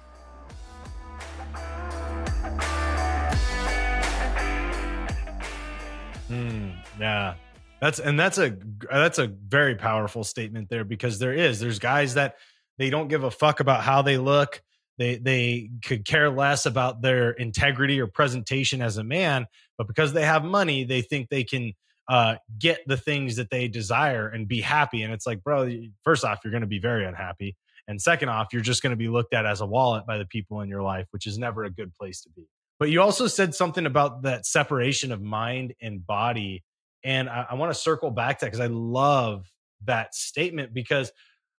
[6.31, 7.35] Mm, yeah.
[7.81, 8.55] That's and that's a
[8.91, 12.35] that's a very powerful statement there because there is there's guys that
[12.77, 14.61] they don't give a fuck about how they look.
[14.97, 20.13] They they could care less about their integrity or presentation as a man, but because
[20.13, 21.73] they have money, they think they can
[22.07, 25.01] uh, get the things that they desire and be happy.
[25.01, 25.71] And it's like, bro,
[26.03, 27.57] first off, you're going to be very unhappy,
[27.87, 30.25] and second off, you're just going to be looked at as a wallet by the
[30.25, 32.47] people in your life, which is never a good place to be.
[32.81, 36.63] But you also said something about that separation of mind and body.
[37.03, 39.45] And I, I want to circle back to that because I love
[39.85, 41.11] that statement because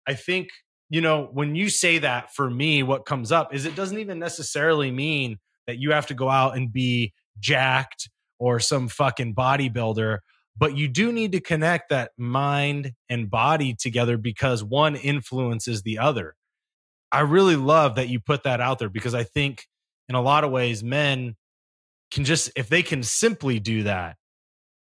[0.08, 0.50] I think,
[0.90, 4.18] you know, when you say that for me, what comes up is it doesn't even
[4.18, 8.10] necessarily mean that you have to go out and be jacked
[8.40, 10.18] or some fucking bodybuilder
[10.58, 15.98] but you do need to connect that mind and body together because one influences the
[15.98, 16.36] other.
[17.12, 19.66] I really love that you put that out there because I think
[20.12, 21.38] in a lot of ways, men
[22.12, 24.18] can just, if they can simply do that,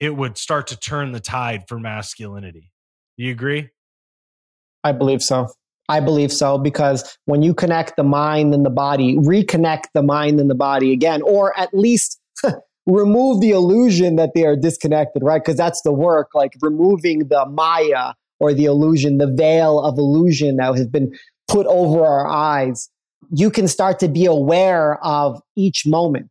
[0.00, 2.70] it would start to turn the tide for masculinity.
[3.18, 3.68] Do you agree?
[4.82, 5.48] I believe so.
[5.90, 10.40] I believe so because when you connect the mind and the body, reconnect the mind
[10.40, 12.18] and the body again, or at least
[12.86, 15.42] remove the illusion that they are disconnected, right?
[15.44, 20.56] Because that's the work, like removing the Maya or the illusion, the veil of illusion
[20.56, 21.12] that has been
[21.48, 22.88] put over our eyes.
[23.30, 26.30] You can start to be aware of each moment.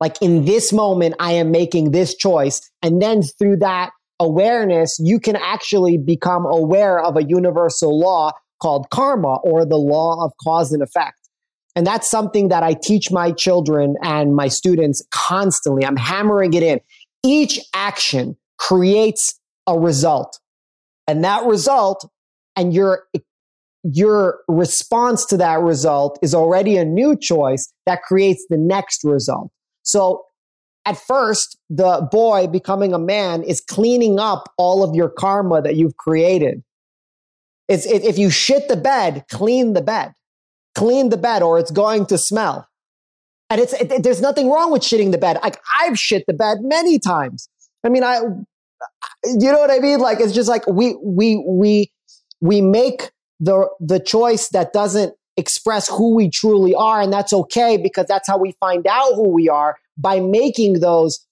[0.00, 2.60] Like in this moment, I am making this choice.
[2.82, 3.90] And then through that
[4.20, 10.24] awareness, you can actually become aware of a universal law called karma or the law
[10.24, 11.16] of cause and effect.
[11.76, 15.84] And that's something that I teach my children and my students constantly.
[15.84, 16.80] I'm hammering it in.
[17.24, 20.38] Each action creates a result.
[21.08, 22.08] And that result
[22.56, 23.04] and your
[23.84, 29.50] your response to that result is already a new choice that creates the next result.
[29.82, 30.24] So
[30.86, 35.76] at first, the boy becoming a man is cleaning up all of your karma that
[35.76, 36.62] you've created.
[37.68, 40.14] It's, if you shit the bed, clean the bed
[40.74, 42.68] clean the bed or it's going to smell.
[43.50, 45.38] And it's it, there's nothing wrong with shitting the bed.
[45.42, 47.48] Like I've shit the bed many times.
[47.84, 48.20] I mean, I
[49.24, 50.00] you know what I mean?
[50.00, 51.92] Like it's just like we we we
[52.40, 53.10] we make
[53.40, 58.28] the the choice that doesn't express who we truly are and that's okay because that's
[58.28, 61.26] how we find out who we are by making those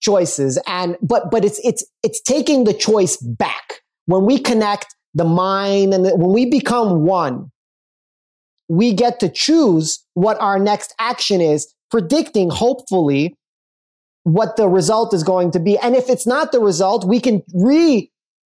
[0.00, 5.24] choices and but but it's it's it's taking the choice back when we connect the
[5.24, 7.50] mind and the, when we become one
[8.72, 13.36] we get to choose what our next action is, predicting hopefully
[14.22, 15.76] what the result is going to be.
[15.76, 18.10] And if it's not the result, we can re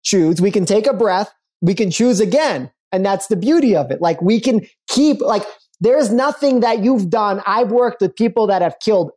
[0.05, 1.33] choose, we can take a breath,
[1.63, 2.71] we can choose again.
[2.93, 4.03] And that's the beauty of it.
[4.03, 5.45] Like we can keep, like,
[5.81, 7.43] there's nothing that you've done.
[7.47, 9.13] I've worked with people that have killed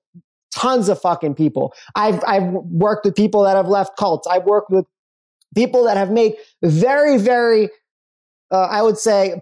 [0.55, 1.73] tons of fucking people.
[1.95, 4.25] I've, I've worked with people that have left cults.
[4.25, 4.85] I've worked with
[5.53, 7.69] people that have made very, very,
[8.51, 9.41] uh, I would say,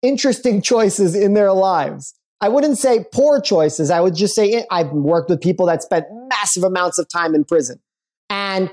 [0.00, 2.14] interesting choices in their lives.
[2.40, 3.90] I wouldn't say poor choices.
[3.90, 7.44] I would just say I've worked with people that spent massive amounts of time in
[7.44, 7.80] prison.
[8.28, 8.70] And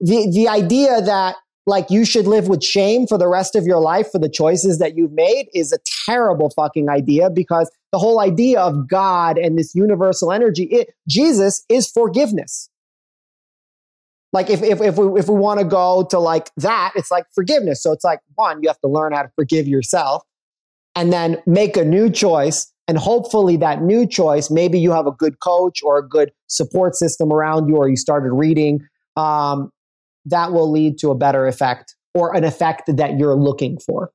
[0.00, 1.36] the, the idea that
[1.66, 4.78] like you should live with shame for the rest of your life for the choices
[4.78, 9.58] that you've made is a terrible fucking idea because the whole idea of God and
[9.58, 12.68] this universal energy, it, Jesus is forgiveness.
[14.32, 17.26] Like if, if, if we, if we want to go to like that, it's like
[17.34, 17.82] forgiveness.
[17.82, 20.24] So it's like one, you have to learn how to forgive yourself
[20.94, 22.72] and then make a new choice.
[22.88, 26.96] And hopefully, that new choice, maybe you have a good coach or a good support
[26.96, 28.80] system around you, or you started reading,
[29.16, 29.70] um,
[30.26, 34.10] that will lead to a better effect or an effect that you're looking for.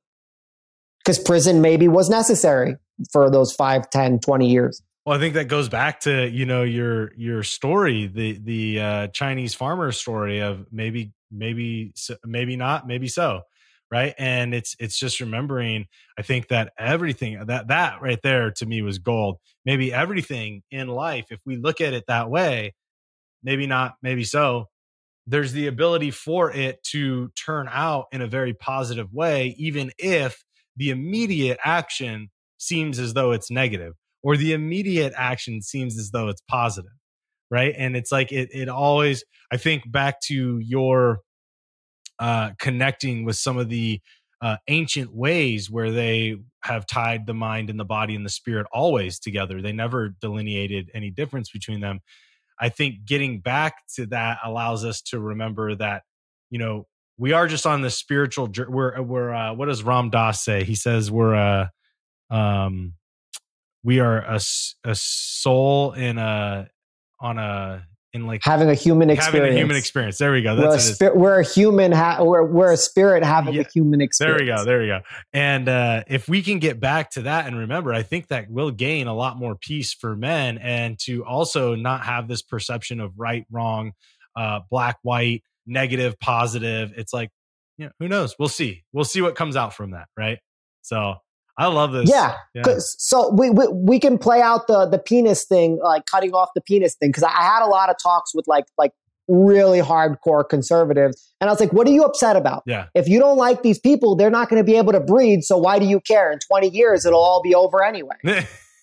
[1.04, 2.76] Because prison maybe was necessary
[3.12, 4.82] for those 5, 10, 20 years.
[5.06, 9.06] Well, I think that goes back to you know your your story, the the uh,
[9.08, 11.94] Chinese farmer story of maybe maybe
[12.24, 13.42] maybe not, maybe so
[13.90, 15.86] right and it's it's just remembering
[16.18, 20.88] i think that everything that that right there to me was gold maybe everything in
[20.88, 22.74] life if we look at it that way
[23.42, 24.66] maybe not maybe so
[25.28, 30.42] there's the ability for it to turn out in a very positive way even if
[30.76, 36.28] the immediate action seems as though it's negative or the immediate action seems as though
[36.28, 36.90] it's positive
[37.50, 39.22] right and it's like it it always
[39.52, 41.20] i think back to your
[42.18, 44.00] uh, connecting with some of the
[44.40, 48.66] uh, ancient ways where they have tied the mind and the body and the spirit
[48.72, 49.60] always together.
[49.60, 52.00] They never delineated any difference between them.
[52.60, 56.02] I think getting back to that allows us to remember that,
[56.50, 56.86] you know,
[57.18, 58.46] we are just on the spiritual.
[58.46, 58.70] journey.
[58.70, 60.64] We're we're uh, what does Ram Dass say?
[60.64, 61.70] He says we're a
[62.30, 62.94] um,
[63.82, 64.40] we are a,
[64.84, 66.68] a soul in a
[67.20, 69.44] on a in like having a human experience.
[69.44, 70.18] Having a human experience.
[70.18, 70.56] There we go.
[70.56, 71.92] That's we're, a, we're a human.
[71.92, 73.62] Ha- we're, we're a spirit having yeah.
[73.62, 74.38] a human experience.
[74.38, 74.64] There we go.
[74.64, 75.00] There we go.
[75.32, 78.70] And uh, if we can get back to that and remember, I think that will
[78.70, 83.12] gain a lot more peace for men, and to also not have this perception of
[83.18, 83.92] right, wrong,
[84.36, 86.92] uh, black, white, negative, positive.
[86.96, 87.30] It's like,
[87.76, 88.34] you know, who knows?
[88.38, 88.84] We'll see.
[88.92, 90.08] We'll see what comes out from that.
[90.16, 90.38] Right.
[90.80, 91.16] So
[91.58, 92.08] I love this.
[92.08, 92.36] Yeah.
[92.54, 92.62] yeah.
[92.78, 96.60] So we, we, we can play out the the penis thing, like cutting off the
[96.60, 98.92] penis thing, because I had a lot of talks with like like
[99.26, 102.62] really hardcore conservatives, and I was like, "What are you upset about?
[102.64, 102.86] Yeah.
[102.94, 105.42] If you don't like these people, they're not going to be able to breed.
[105.42, 106.30] So why do you care?
[106.30, 108.14] In twenty years, it'll all be over anyway."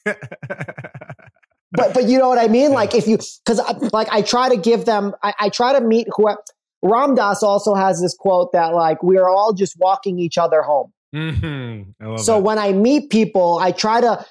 [0.03, 2.71] but but you know what I mean?
[2.71, 3.61] Like if you because
[3.93, 6.41] like I try to give them, I, I try to meet whoever.
[6.81, 10.61] Ram Dass also has this quote that like we are all just walking each other
[10.61, 10.91] home.
[11.15, 12.17] Mm-hmm.
[12.17, 12.41] So that.
[12.41, 14.25] when I meet people, I try to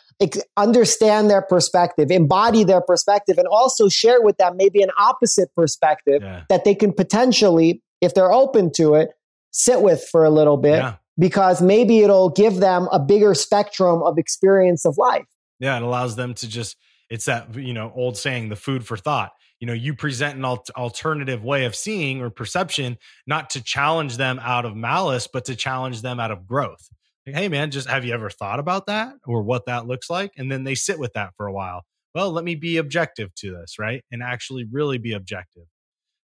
[0.56, 6.22] understand their perspective, embody their perspective, and also share with them maybe an opposite perspective
[6.22, 6.44] yeah.
[6.48, 9.10] that they can potentially, if they're open to it,
[9.50, 10.78] sit with for a little bit.
[10.78, 10.96] Yeah.
[11.16, 15.26] Because maybe it'll give them a bigger spectrum of experience of life.
[15.60, 16.76] Yeah, it allows them to just,
[17.08, 19.30] it's that, you know, old saying, the food for thought
[19.64, 24.18] you know you present an al- alternative way of seeing or perception not to challenge
[24.18, 26.86] them out of malice but to challenge them out of growth.
[27.26, 30.32] Like, hey man just have you ever thought about that or what that looks like?
[30.36, 31.84] And then they sit with that for a while.
[32.14, 35.64] Well let me be objective to this right and actually really be objective.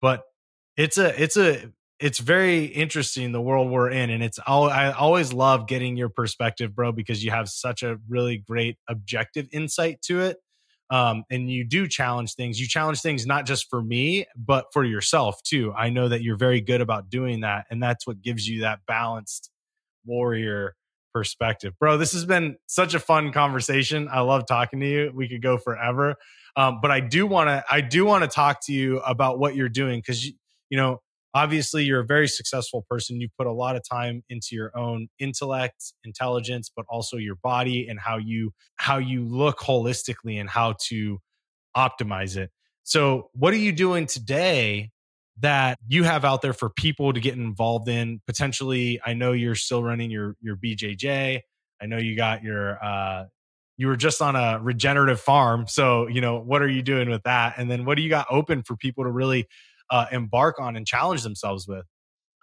[0.01, 0.23] But
[0.78, 1.69] it's a it's a
[1.99, 6.09] it's very interesting the world we're in and it's all i always love getting your
[6.09, 10.38] perspective bro because you have such a really great objective insight to it
[10.89, 12.59] um, and you do challenge things.
[12.59, 15.73] You challenge things not just for me but for yourself too.
[15.73, 18.79] I know that you're very good about doing that and that's what gives you that
[18.88, 19.51] balanced
[20.05, 20.75] warrior
[21.13, 21.73] perspective.
[21.79, 24.07] Bro this has been such a fun conversation.
[24.11, 25.11] I love talking to you.
[25.13, 26.15] We could go forever.
[26.55, 29.55] Um, but i do want to i do want to talk to you about what
[29.55, 30.33] you're doing because you,
[30.69, 31.01] you know
[31.38, 33.21] obviously you're a very successful person.
[33.21, 37.88] You put a lot of time into your own intellect intelligence but also your body
[37.88, 41.19] and how you how you look holistically and how to
[41.75, 42.49] optimize it.
[42.83, 44.89] So what are you doing today
[45.39, 48.19] that you have out there for people to get involved in?
[48.25, 51.41] Potentially i know you're still running your your bjj
[51.81, 53.25] i know you got your uh
[53.77, 55.67] you were just on a regenerative farm.
[55.67, 57.55] So you know what are you doing with that?
[57.57, 59.47] And then what do you got open for people to really
[59.89, 61.85] uh, embark on and challenge themselves with?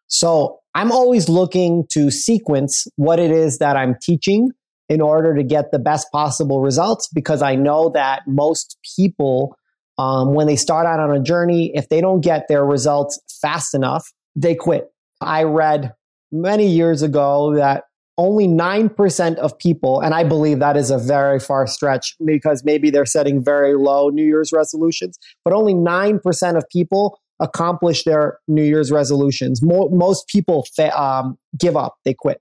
[0.07, 4.51] So I'm always looking to sequence what it is that I'm teaching
[4.89, 9.57] in order to get the best possible results because I know that most people,
[9.99, 13.75] um, when they start out on a journey, if they don't get their results fast
[13.75, 14.05] enough,
[14.37, 14.91] they quit.
[15.21, 15.95] I read
[16.31, 17.85] many years ago that
[18.17, 22.91] only 9% of people, and I believe that is a very far stretch because maybe
[22.91, 28.65] they're setting very low New Year's resolutions, but only 9% of people accomplish their New
[28.65, 29.63] Year's resolutions.
[29.63, 32.41] Mo- most people fa- um, give up, they quit.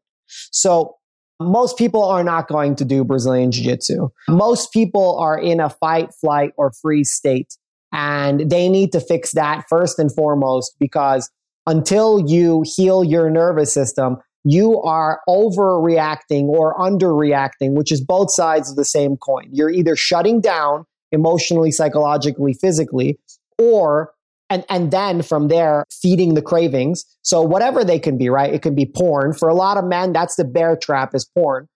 [0.51, 0.95] So
[1.39, 4.09] most people are not going to do Brazilian Jiu Jitsu.
[4.29, 7.57] Most people are in a fight, flight, or freeze state.
[7.91, 11.29] And they need to fix that first and foremost because
[11.67, 18.69] until you heal your nervous system, you are overreacting or underreacting, which is both sides
[18.69, 19.47] of the same coin.
[19.51, 23.19] You're either shutting down emotionally, psychologically, physically,
[23.57, 24.11] or
[24.53, 27.05] and and then from there feeding the cravings.
[27.23, 28.53] So whatever they can be right?
[28.53, 29.33] It can be porn.
[29.33, 31.67] For a lot of men that's the bear trap is porn.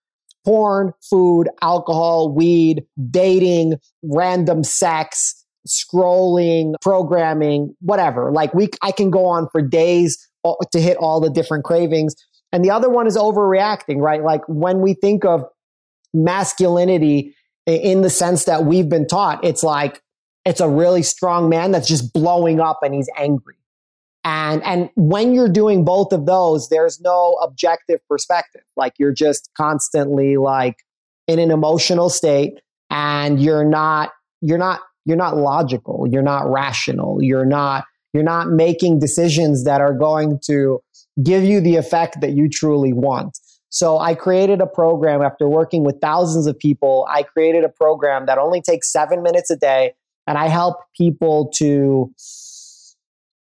[0.46, 8.32] Porn food alcohol weed dating random sex scrolling programming whatever.
[8.32, 12.16] Like we i can go on for days uh, to hit all the different cravings.
[12.54, 14.24] And the other one is overreacting right?
[14.24, 15.44] Like when we think of
[16.14, 20.02] masculinity in the sense that we've been taught it's like
[20.48, 23.58] it's a really strong man that's just blowing up and he's angry.
[24.24, 28.62] And, and when you're doing both of those, there's no objective perspective.
[28.78, 30.78] Like you're just constantly like
[31.28, 36.08] in an emotional state and you're not, you're not, you're not logical.
[36.10, 37.22] You're not rational.
[37.22, 37.84] You're not,
[38.14, 40.80] you're not making decisions that are going to
[41.22, 43.38] give you the effect that you truly want.
[43.68, 47.06] So I created a program after working with thousands of people.
[47.10, 49.94] I created a program that only takes seven minutes a day
[50.28, 52.12] and I help people to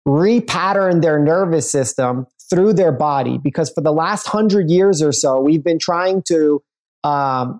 [0.07, 5.39] repattern their nervous system through their body because for the last hundred years or so,
[5.39, 6.61] we've been trying to
[7.03, 7.59] um,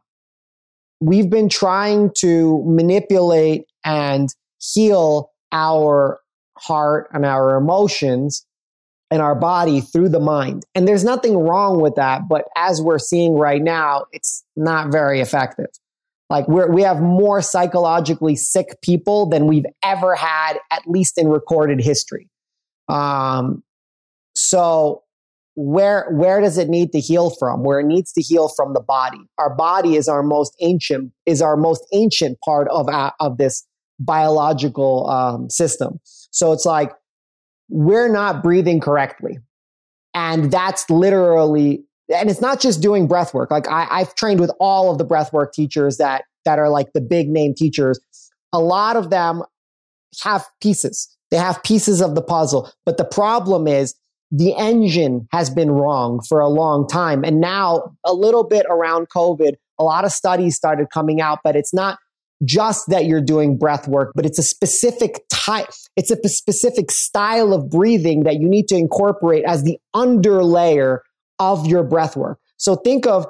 [1.00, 6.20] we've been trying to manipulate and heal our
[6.58, 8.46] heart and our emotions
[9.12, 10.64] and our body through the mind.
[10.74, 15.20] And there's nothing wrong with that, but as we're seeing right now, it's not very
[15.20, 15.68] effective.
[16.34, 21.28] Like we're, we have more psychologically sick people than we've ever had, at least in
[21.28, 22.28] recorded history.
[22.90, 23.62] Um,
[24.34, 25.04] so
[25.54, 27.64] where where does it need to heal from?
[27.64, 29.20] Where it needs to heal from the body.
[29.38, 33.64] Our body is our most ancient is our most ancient part of of this
[34.00, 36.00] biological um, system.
[36.04, 36.94] So it's like
[37.70, 39.38] we're not breathing correctly,
[40.16, 41.84] and that's literally
[42.14, 43.52] and it's not just doing breath work.
[43.52, 46.94] Like I, I've trained with all of the breath work teachers that that are like
[46.94, 48.00] the big name teachers.
[48.52, 49.44] A lot of them
[50.22, 51.10] have pieces.
[51.32, 52.72] They have pieces of the puzzle.
[52.86, 53.96] But the problem is
[54.32, 57.24] the engine has been wrong for a long time.
[57.24, 61.56] And now, a little bit around COVID, a lot of studies started coming out, but
[61.56, 62.00] it's not
[62.44, 67.54] just that you're doing breath work, but it's a specific type, it's a specific style
[67.54, 71.00] of breathing that you need to incorporate as the underlayer
[71.40, 72.40] of your breath work.
[72.58, 73.26] So think of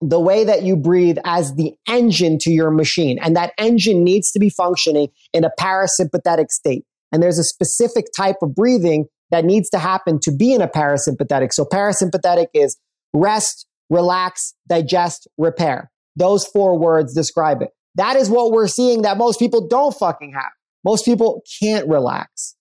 [0.00, 3.18] the way that you breathe as the engine to your machine.
[3.22, 6.84] And that engine needs to be functioning in a parasympathetic state.
[7.12, 10.68] And there's a specific type of breathing that needs to happen to be in a
[10.68, 11.52] parasympathetic.
[11.52, 12.76] So parasympathetic is
[13.14, 15.90] rest, relax, digest, repair.
[16.14, 17.70] Those four words describe it.
[17.94, 20.52] That is what we're seeing that most people don't fucking have.
[20.84, 22.54] most people can't relax.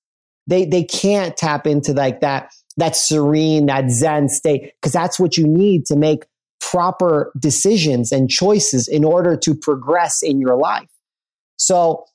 [0.47, 5.37] They they can't tap into like that that serene, that zen state because that's what
[5.37, 6.25] you need to make
[6.59, 10.89] proper decisions and choices in order to progress in your life.
[11.57, 12.05] So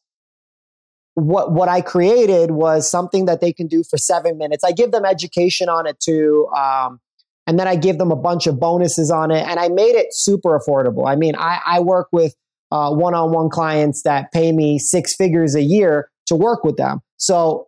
[1.15, 4.65] what what I created was something that they can do for seven minutes.
[4.65, 7.01] I give them education on it too, um,
[7.47, 10.09] and then I give them a bunch of bonuses on it, and I made it
[10.11, 11.09] super affordable.
[11.09, 12.35] I mean, I, I work with
[12.71, 17.01] one on one clients that pay me six figures a year to work with them.
[17.17, 17.67] So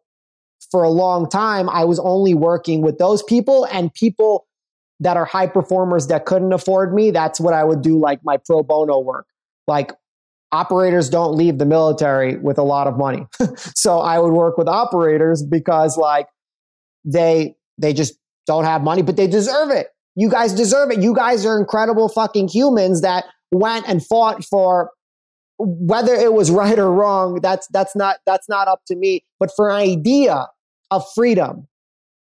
[0.73, 4.47] for a long time, I was only working with those people and people
[5.01, 7.11] that are high performers that couldn't afford me.
[7.11, 9.27] That's what I would do, like my pro bono work.
[9.67, 9.93] Like
[10.51, 13.27] operators don't leave the military with a lot of money.
[13.57, 16.27] so I would work with operators because like
[17.05, 18.15] they they just
[18.47, 19.89] don't have money, but they deserve it.
[20.15, 21.03] You guys deserve it.
[21.03, 24.91] You guys are incredible fucking humans that went and fought for
[25.59, 27.41] whether it was right or wrong.
[27.43, 29.25] That's that's not that's not up to me.
[29.39, 30.47] But for an idea
[30.93, 31.69] of freedom,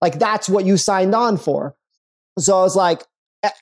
[0.01, 1.75] like that's what you signed on for.
[2.37, 3.03] So I was like,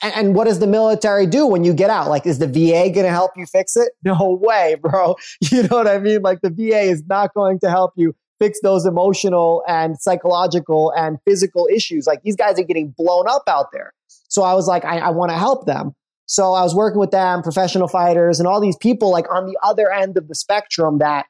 [0.02, 2.10] and what does the military do when you get out?
[2.10, 3.92] Like, is the VA going to help you fix it?
[4.04, 5.16] No way, bro.
[5.52, 6.22] You know what I mean?
[6.22, 11.18] Like, the VA is not going to help you fix those emotional and psychological and
[11.26, 12.08] physical issues.
[12.08, 13.94] Like, these guys are getting blown up out there.
[14.28, 15.94] So I was like, I, I want to help them.
[16.26, 19.58] So I was working with them, professional fighters, and all these people like on the
[19.62, 21.28] other end of the spectrum that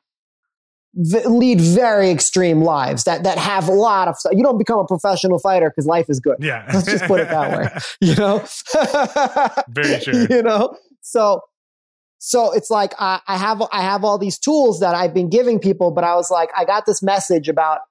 [0.95, 5.39] lead very extreme lives that that have a lot of you don't become a professional
[5.39, 6.37] fighter because life is good.
[6.39, 6.69] Yeah.
[6.73, 7.69] Let's just put it that way
[8.01, 8.45] you know?
[9.69, 10.77] Very true you know?
[11.01, 11.41] So
[12.17, 15.59] so it's like I, I have i have all these tools that i've been giving
[15.59, 17.81] people but i was like i got this message about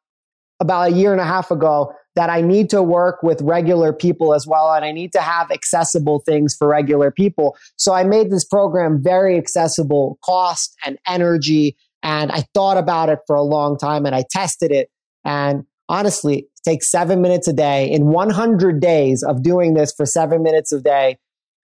[0.61, 4.35] about a year and a half ago that i need to work with regular people
[4.35, 7.57] as well and i need to have accessible things for regular people.
[7.77, 13.21] So i made this program very accessible cost and energy and I thought about it
[13.27, 14.91] for a long time and I tested it.
[15.25, 17.91] And honestly, it takes seven minutes a day.
[17.91, 21.17] In 100 days of doing this for seven minutes a day,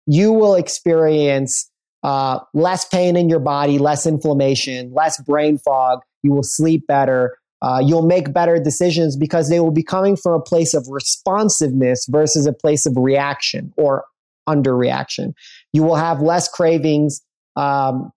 [0.06, 1.70] you will experience
[2.02, 6.00] uh, less pain in your body, less inflammation, less brain fog.
[6.22, 7.36] You will sleep better.
[7.60, 12.06] Uh, you'll make better decisions because they will be coming from a place of responsiveness
[12.08, 14.04] versus a place of reaction or
[14.48, 15.34] underreaction.
[15.74, 17.20] You will have less cravings.
[17.56, 18.10] Um,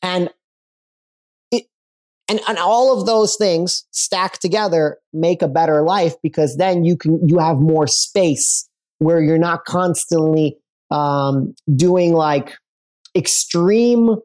[0.00, 0.30] and
[2.30, 6.96] and, and all of those things stacked together make a better life because then you
[6.96, 8.68] can you have more space
[8.98, 10.56] where you're not constantly
[10.92, 12.54] um, doing like
[13.16, 14.16] extreme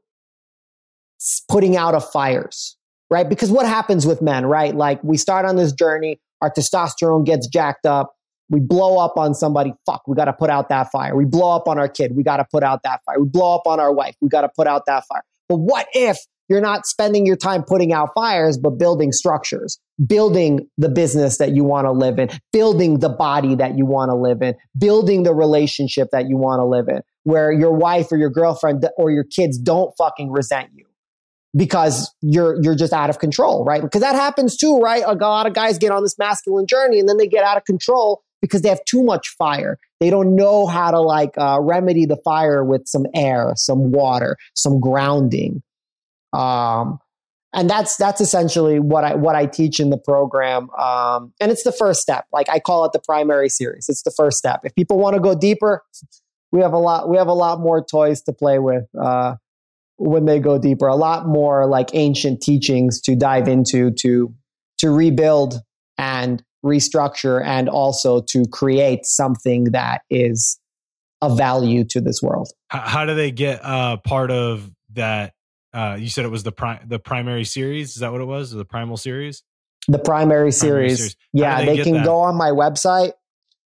[1.49, 2.77] putting out of fires
[3.09, 3.29] right?
[3.29, 4.75] Because what happens with men right?
[4.75, 8.13] Like we start on this journey our testosterone gets jacked up
[8.51, 11.15] we blow up on somebody fuck we got to put out that fire.
[11.15, 13.19] We blow up on our kid we got to put out that fire.
[13.19, 15.23] We blow up on our wife we got to put out that fire.
[15.49, 16.17] But what if
[16.47, 21.55] you're not spending your time putting out fires, but building structures, building the business that
[21.55, 25.23] you want to live in, building the body that you want to live in, building
[25.23, 29.11] the relationship that you want to live in, where your wife or your girlfriend or
[29.11, 30.85] your kids don't fucking resent you
[31.55, 33.81] because you're you're just out of control, right?
[33.81, 35.03] Because that happens too, right?
[35.05, 37.63] A lot of guys get on this masculine journey and then they get out of
[37.63, 39.79] control because they have too much fire.
[39.99, 44.37] They don't know how to like uh, remedy the fire with some air, some water,
[44.53, 45.63] some grounding.
[46.36, 46.99] Um,
[47.53, 50.69] and that's that's essentially what I what I teach in the program.
[50.71, 52.25] Um, and it's the first step.
[52.33, 53.88] Like I call it the primary series.
[53.88, 54.59] It's the first step.
[54.63, 55.81] If people want to go deeper,
[56.51, 59.36] we have a lot we have a lot more toys to play with uh,
[59.95, 60.88] when they go deeper.
[60.88, 64.33] A lot more like ancient teachings to dive into to
[64.79, 65.61] to rebuild
[65.97, 70.59] and restructure and also to create something that is
[71.21, 72.49] of value to this world.
[72.67, 75.33] How do they get uh, part of that
[75.76, 77.89] uh, you said it was the pri- the primary series.
[77.89, 78.51] Is that what it was?
[78.51, 79.43] The primal series?
[79.88, 80.71] The primary series.
[80.71, 81.15] Primary series.
[81.34, 82.05] Yeah, they, they can that?
[82.05, 83.11] go on my website.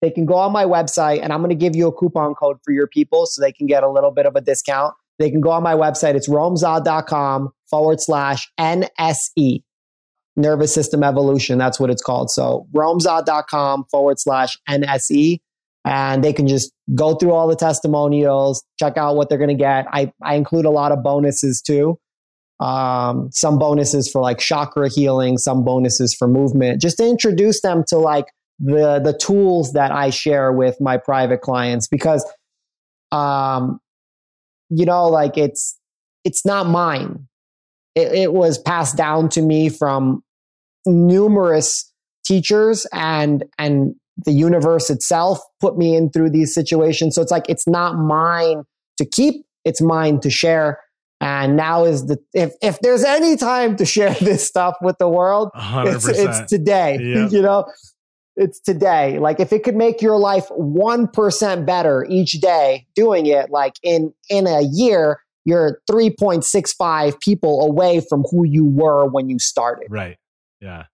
[0.01, 2.59] They can go on my website, and I'm going to give you a coupon code
[2.65, 4.95] for your people so they can get a little bit of a discount.
[5.19, 6.15] They can go on my website.
[6.15, 9.63] It's romeza.com forward slash NSE,
[10.37, 11.59] nervous system evolution.
[11.59, 12.31] That's what it's called.
[12.31, 15.41] So romeza.com forward slash NSE
[15.89, 19.55] and they can just go through all the testimonials, check out what they're going to
[19.55, 19.87] get.
[19.91, 21.99] I, I include a lot of bonuses too.
[22.61, 27.85] Um, some bonuses for like chakra healing, some bonuses for movement, just to introduce them
[27.89, 28.27] to like
[28.59, 32.29] the the tools that I share with my private clients because
[33.13, 33.79] um
[34.69, 35.79] you know like it's
[36.25, 37.29] it's not mine.
[37.95, 40.23] It, it was passed down to me from
[40.85, 41.91] numerous
[42.27, 43.95] teachers and and
[44.25, 47.15] the universe itself put me in through these situations.
[47.15, 48.65] So it's like, it's not mine
[48.99, 50.81] to keep, it's mine to share.
[51.21, 55.09] And now is the if if there's any time to share this stuff with the
[55.09, 56.97] world, it's, it's, today.
[57.03, 57.33] Yep.
[57.33, 57.65] You know,
[58.37, 59.19] it's today.
[59.19, 63.75] Like if it could make your life one percent better each day doing it, like
[63.83, 69.87] in in a year, you're 3.65 people away from who you were when you started.
[69.91, 70.19] Right.
[70.61, 70.85] Yeah.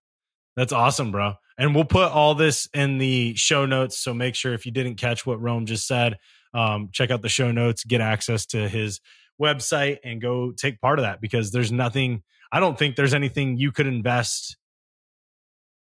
[0.55, 1.33] That's awesome, bro.
[1.57, 3.97] And we'll put all this in the show notes.
[3.97, 6.17] So make sure if you didn't catch what Rome just said,
[6.53, 8.99] um, check out the show notes, get access to his
[9.41, 13.57] website, and go take part of that because there's nothing, I don't think there's anything
[13.57, 14.57] you could invest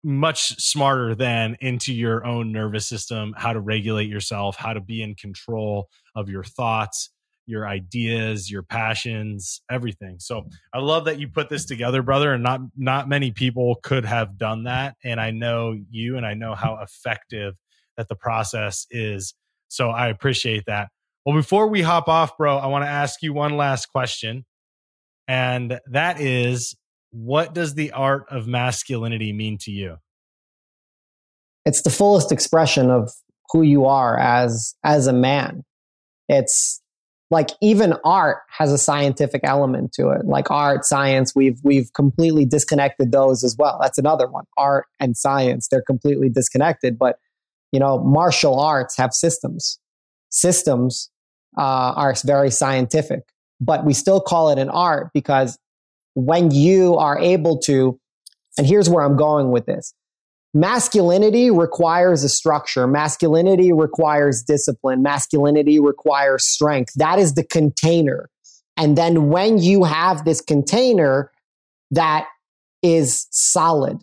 [0.04, 5.02] much smarter than into your own nervous system, how to regulate yourself, how to be
[5.02, 7.10] in control of your thoughts,
[7.46, 10.16] your ideas, your passions, everything.
[10.18, 12.32] So I love that you put this together, brother.
[12.32, 14.96] And not not many people could have done that.
[15.04, 17.54] And I know you and I know how effective
[17.96, 19.34] that the process is.
[19.68, 20.88] So I appreciate that.
[21.24, 24.44] Well, before we hop off, bro, I want to ask you one last question.
[25.26, 26.76] And that is
[27.10, 29.96] what does the art of masculinity mean to you?
[31.64, 33.10] It's the fullest expression of
[33.50, 35.62] who you are as as a man.
[36.28, 36.82] It's
[37.30, 40.26] like even art has a scientific element to it.
[40.26, 43.78] Like art science we've we've completely disconnected those as well.
[43.80, 44.44] That's another one.
[44.56, 46.98] Art and science they're completely disconnected.
[46.98, 47.18] But
[47.72, 49.78] you know martial arts have systems.
[50.30, 51.10] Systems
[51.56, 53.20] uh, are very scientific.
[53.60, 55.58] But we still call it an art because
[56.14, 57.98] when you are able to
[58.56, 59.92] and here's where i'm going with this
[60.54, 62.86] masculinity requires a structure.
[62.86, 65.02] Masculinity requires discipline.
[65.02, 66.94] Masculinity requires strength.
[66.94, 68.30] That is the container.
[68.76, 71.30] And then when you have this container
[71.90, 72.26] that
[72.82, 74.02] is solid,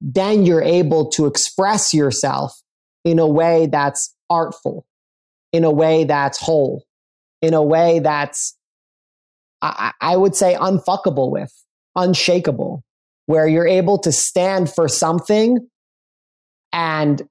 [0.00, 2.60] then you're able to express yourself
[3.04, 4.86] in a way that's artful,
[5.52, 6.84] in a way that's whole,
[7.40, 8.56] in a way that's,
[9.60, 11.52] I, I would say, unfuckable with,
[11.96, 12.82] unshakable
[13.26, 15.58] where you're able to stand for something
[16.72, 17.22] and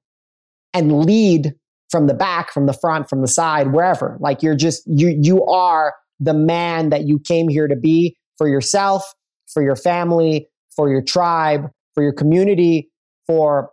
[0.74, 1.54] and lead
[1.90, 4.16] from the back from the front from the side wherever.
[4.20, 8.48] Like you're just you you are the man that you came here to be for
[8.48, 9.12] yourself
[9.52, 12.90] for your family for your tribe for your community
[13.26, 13.70] for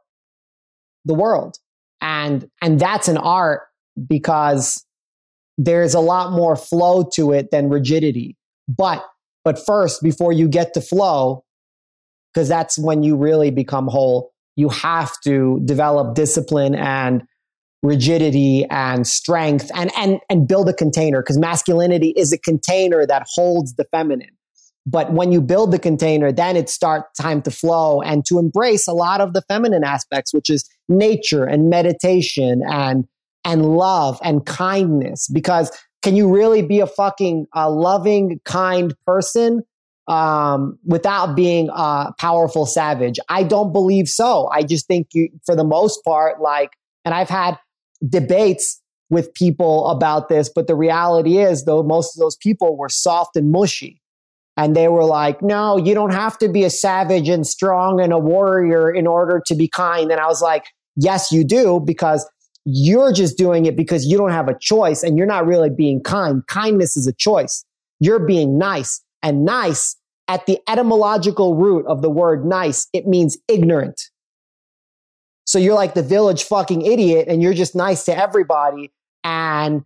[1.05, 1.57] the world.
[2.01, 3.61] And and that's an art
[4.07, 4.86] because
[5.57, 8.38] there's a lot more flow to it than rigidity.
[8.67, 9.05] But
[9.43, 11.43] but first before you get to flow
[12.34, 14.32] because that's when you really become whole.
[14.55, 17.23] You have to develop discipline and
[17.82, 23.25] rigidity and strength and and and build a container because masculinity is a container that
[23.34, 24.36] holds the feminine.
[24.86, 28.88] But when you build the container, then it starts time to flow and to embrace
[28.88, 33.05] a lot of the feminine aspects, which is nature and meditation and
[33.45, 35.27] and love and kindness.
[35.27, 35.71] Because
[36.01, 39.63] can you really be a fucking uh, loving, kind person
[40.10, 43.20] um, without being a powerful savage?
[43.30, 44.49] I don't believe so.
[44.51, 46.72] I just think you, for the most part, like,
[47.05, 47.57] and I've had
[48.07, 52.89] debates with people about this, but the reality is, though, most of those people were
[52.89, 54.01] soft and mushy.
[54.57, 58.12] And they were like, no, you don't have to be a savage and strong and
[58.12, 60.12] a warrior in order to be kind.
[60.12, 60.66] And I was like,
[60.97, 62.30] yes, you do, because
[62.66, 66.03] you're just doing it because you don't have a choice and you're not really being
[66.03, 66.45] kind.
[66.47, 67.64] Kindness is a choice.
[67.99, 69.95] You're being nice and nice
[70.30, 73.99] at the etymological root of the word nice, it means ignorant.
[75.45, 78.91] So you're like the village fucking idiot and you're just nice to everybody.
[79.23, 79.84] And,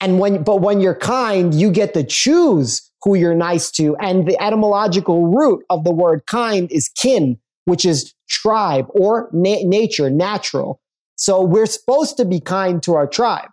[0.00, 3.96] and when, but when you're kind, you get to choose who you're nice to.
[3.96, 9.64] And the etymological root of the word kind is kin, which is tribe or na-
[9.64, 10.80] nature, natural.
[11.16, 13.50] So we're supposed to be kind to our tribe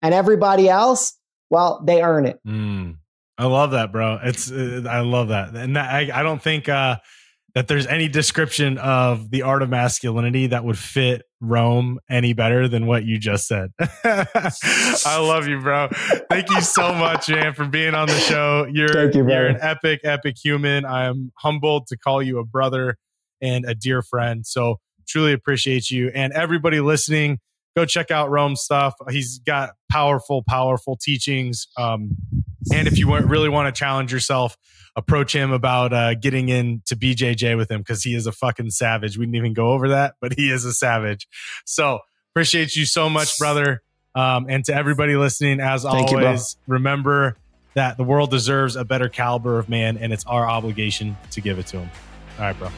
[0.00, 1.18] and everybody else,
[1.50, 2.38] well, they earn it.
[2.46, 2.98] Mm.
[3.36, 4.18] I love that, bro.
[4.22, 6.96] It's uh, I love that, and that, I I don't think uh,
[7.54, 12.68] that there's any description of the art of masculinity that would fit Rome any better
[12.68, 13.70] than what you just said.
[14.04, 15.88] I love you, bro.
[16.30, 18.66] Thank you so much, man, for being on the show.
[18.70, 20.84] You're you, you're an epic, epic human.
[20.84, 22.96] I am humbled to call you a brother
[23.40, 24.46] and a dear friend.
[24.46, 27.38] So truly appreciate you and everybody listening
[27.76, 28.94] go check out Rome's stuff.
[29.10, 31.66] He's got powerful, powerful teachings.
[31.76, 32.16] Um,
[32.72, 34.56] and if you really want to challenge yourself,
[34.96, 39.18] approach him about uh, getting into BJJ with him because he is a fucking savage.
[39.18, 41.26] We didn't even go over that, but he is a savage.
[41.64, 42.00] So
[42.32, 43.82] appreciate you so much, brother.
[44.14, 47.36] Um, and to everybody listening, as Thank always, you, remember
[47.74, 51.58] that the world deserves a better caliber of man, and it's our obligation to give
[51.58, 51.90] it to him.
[52.38, 52.70] All right, bro.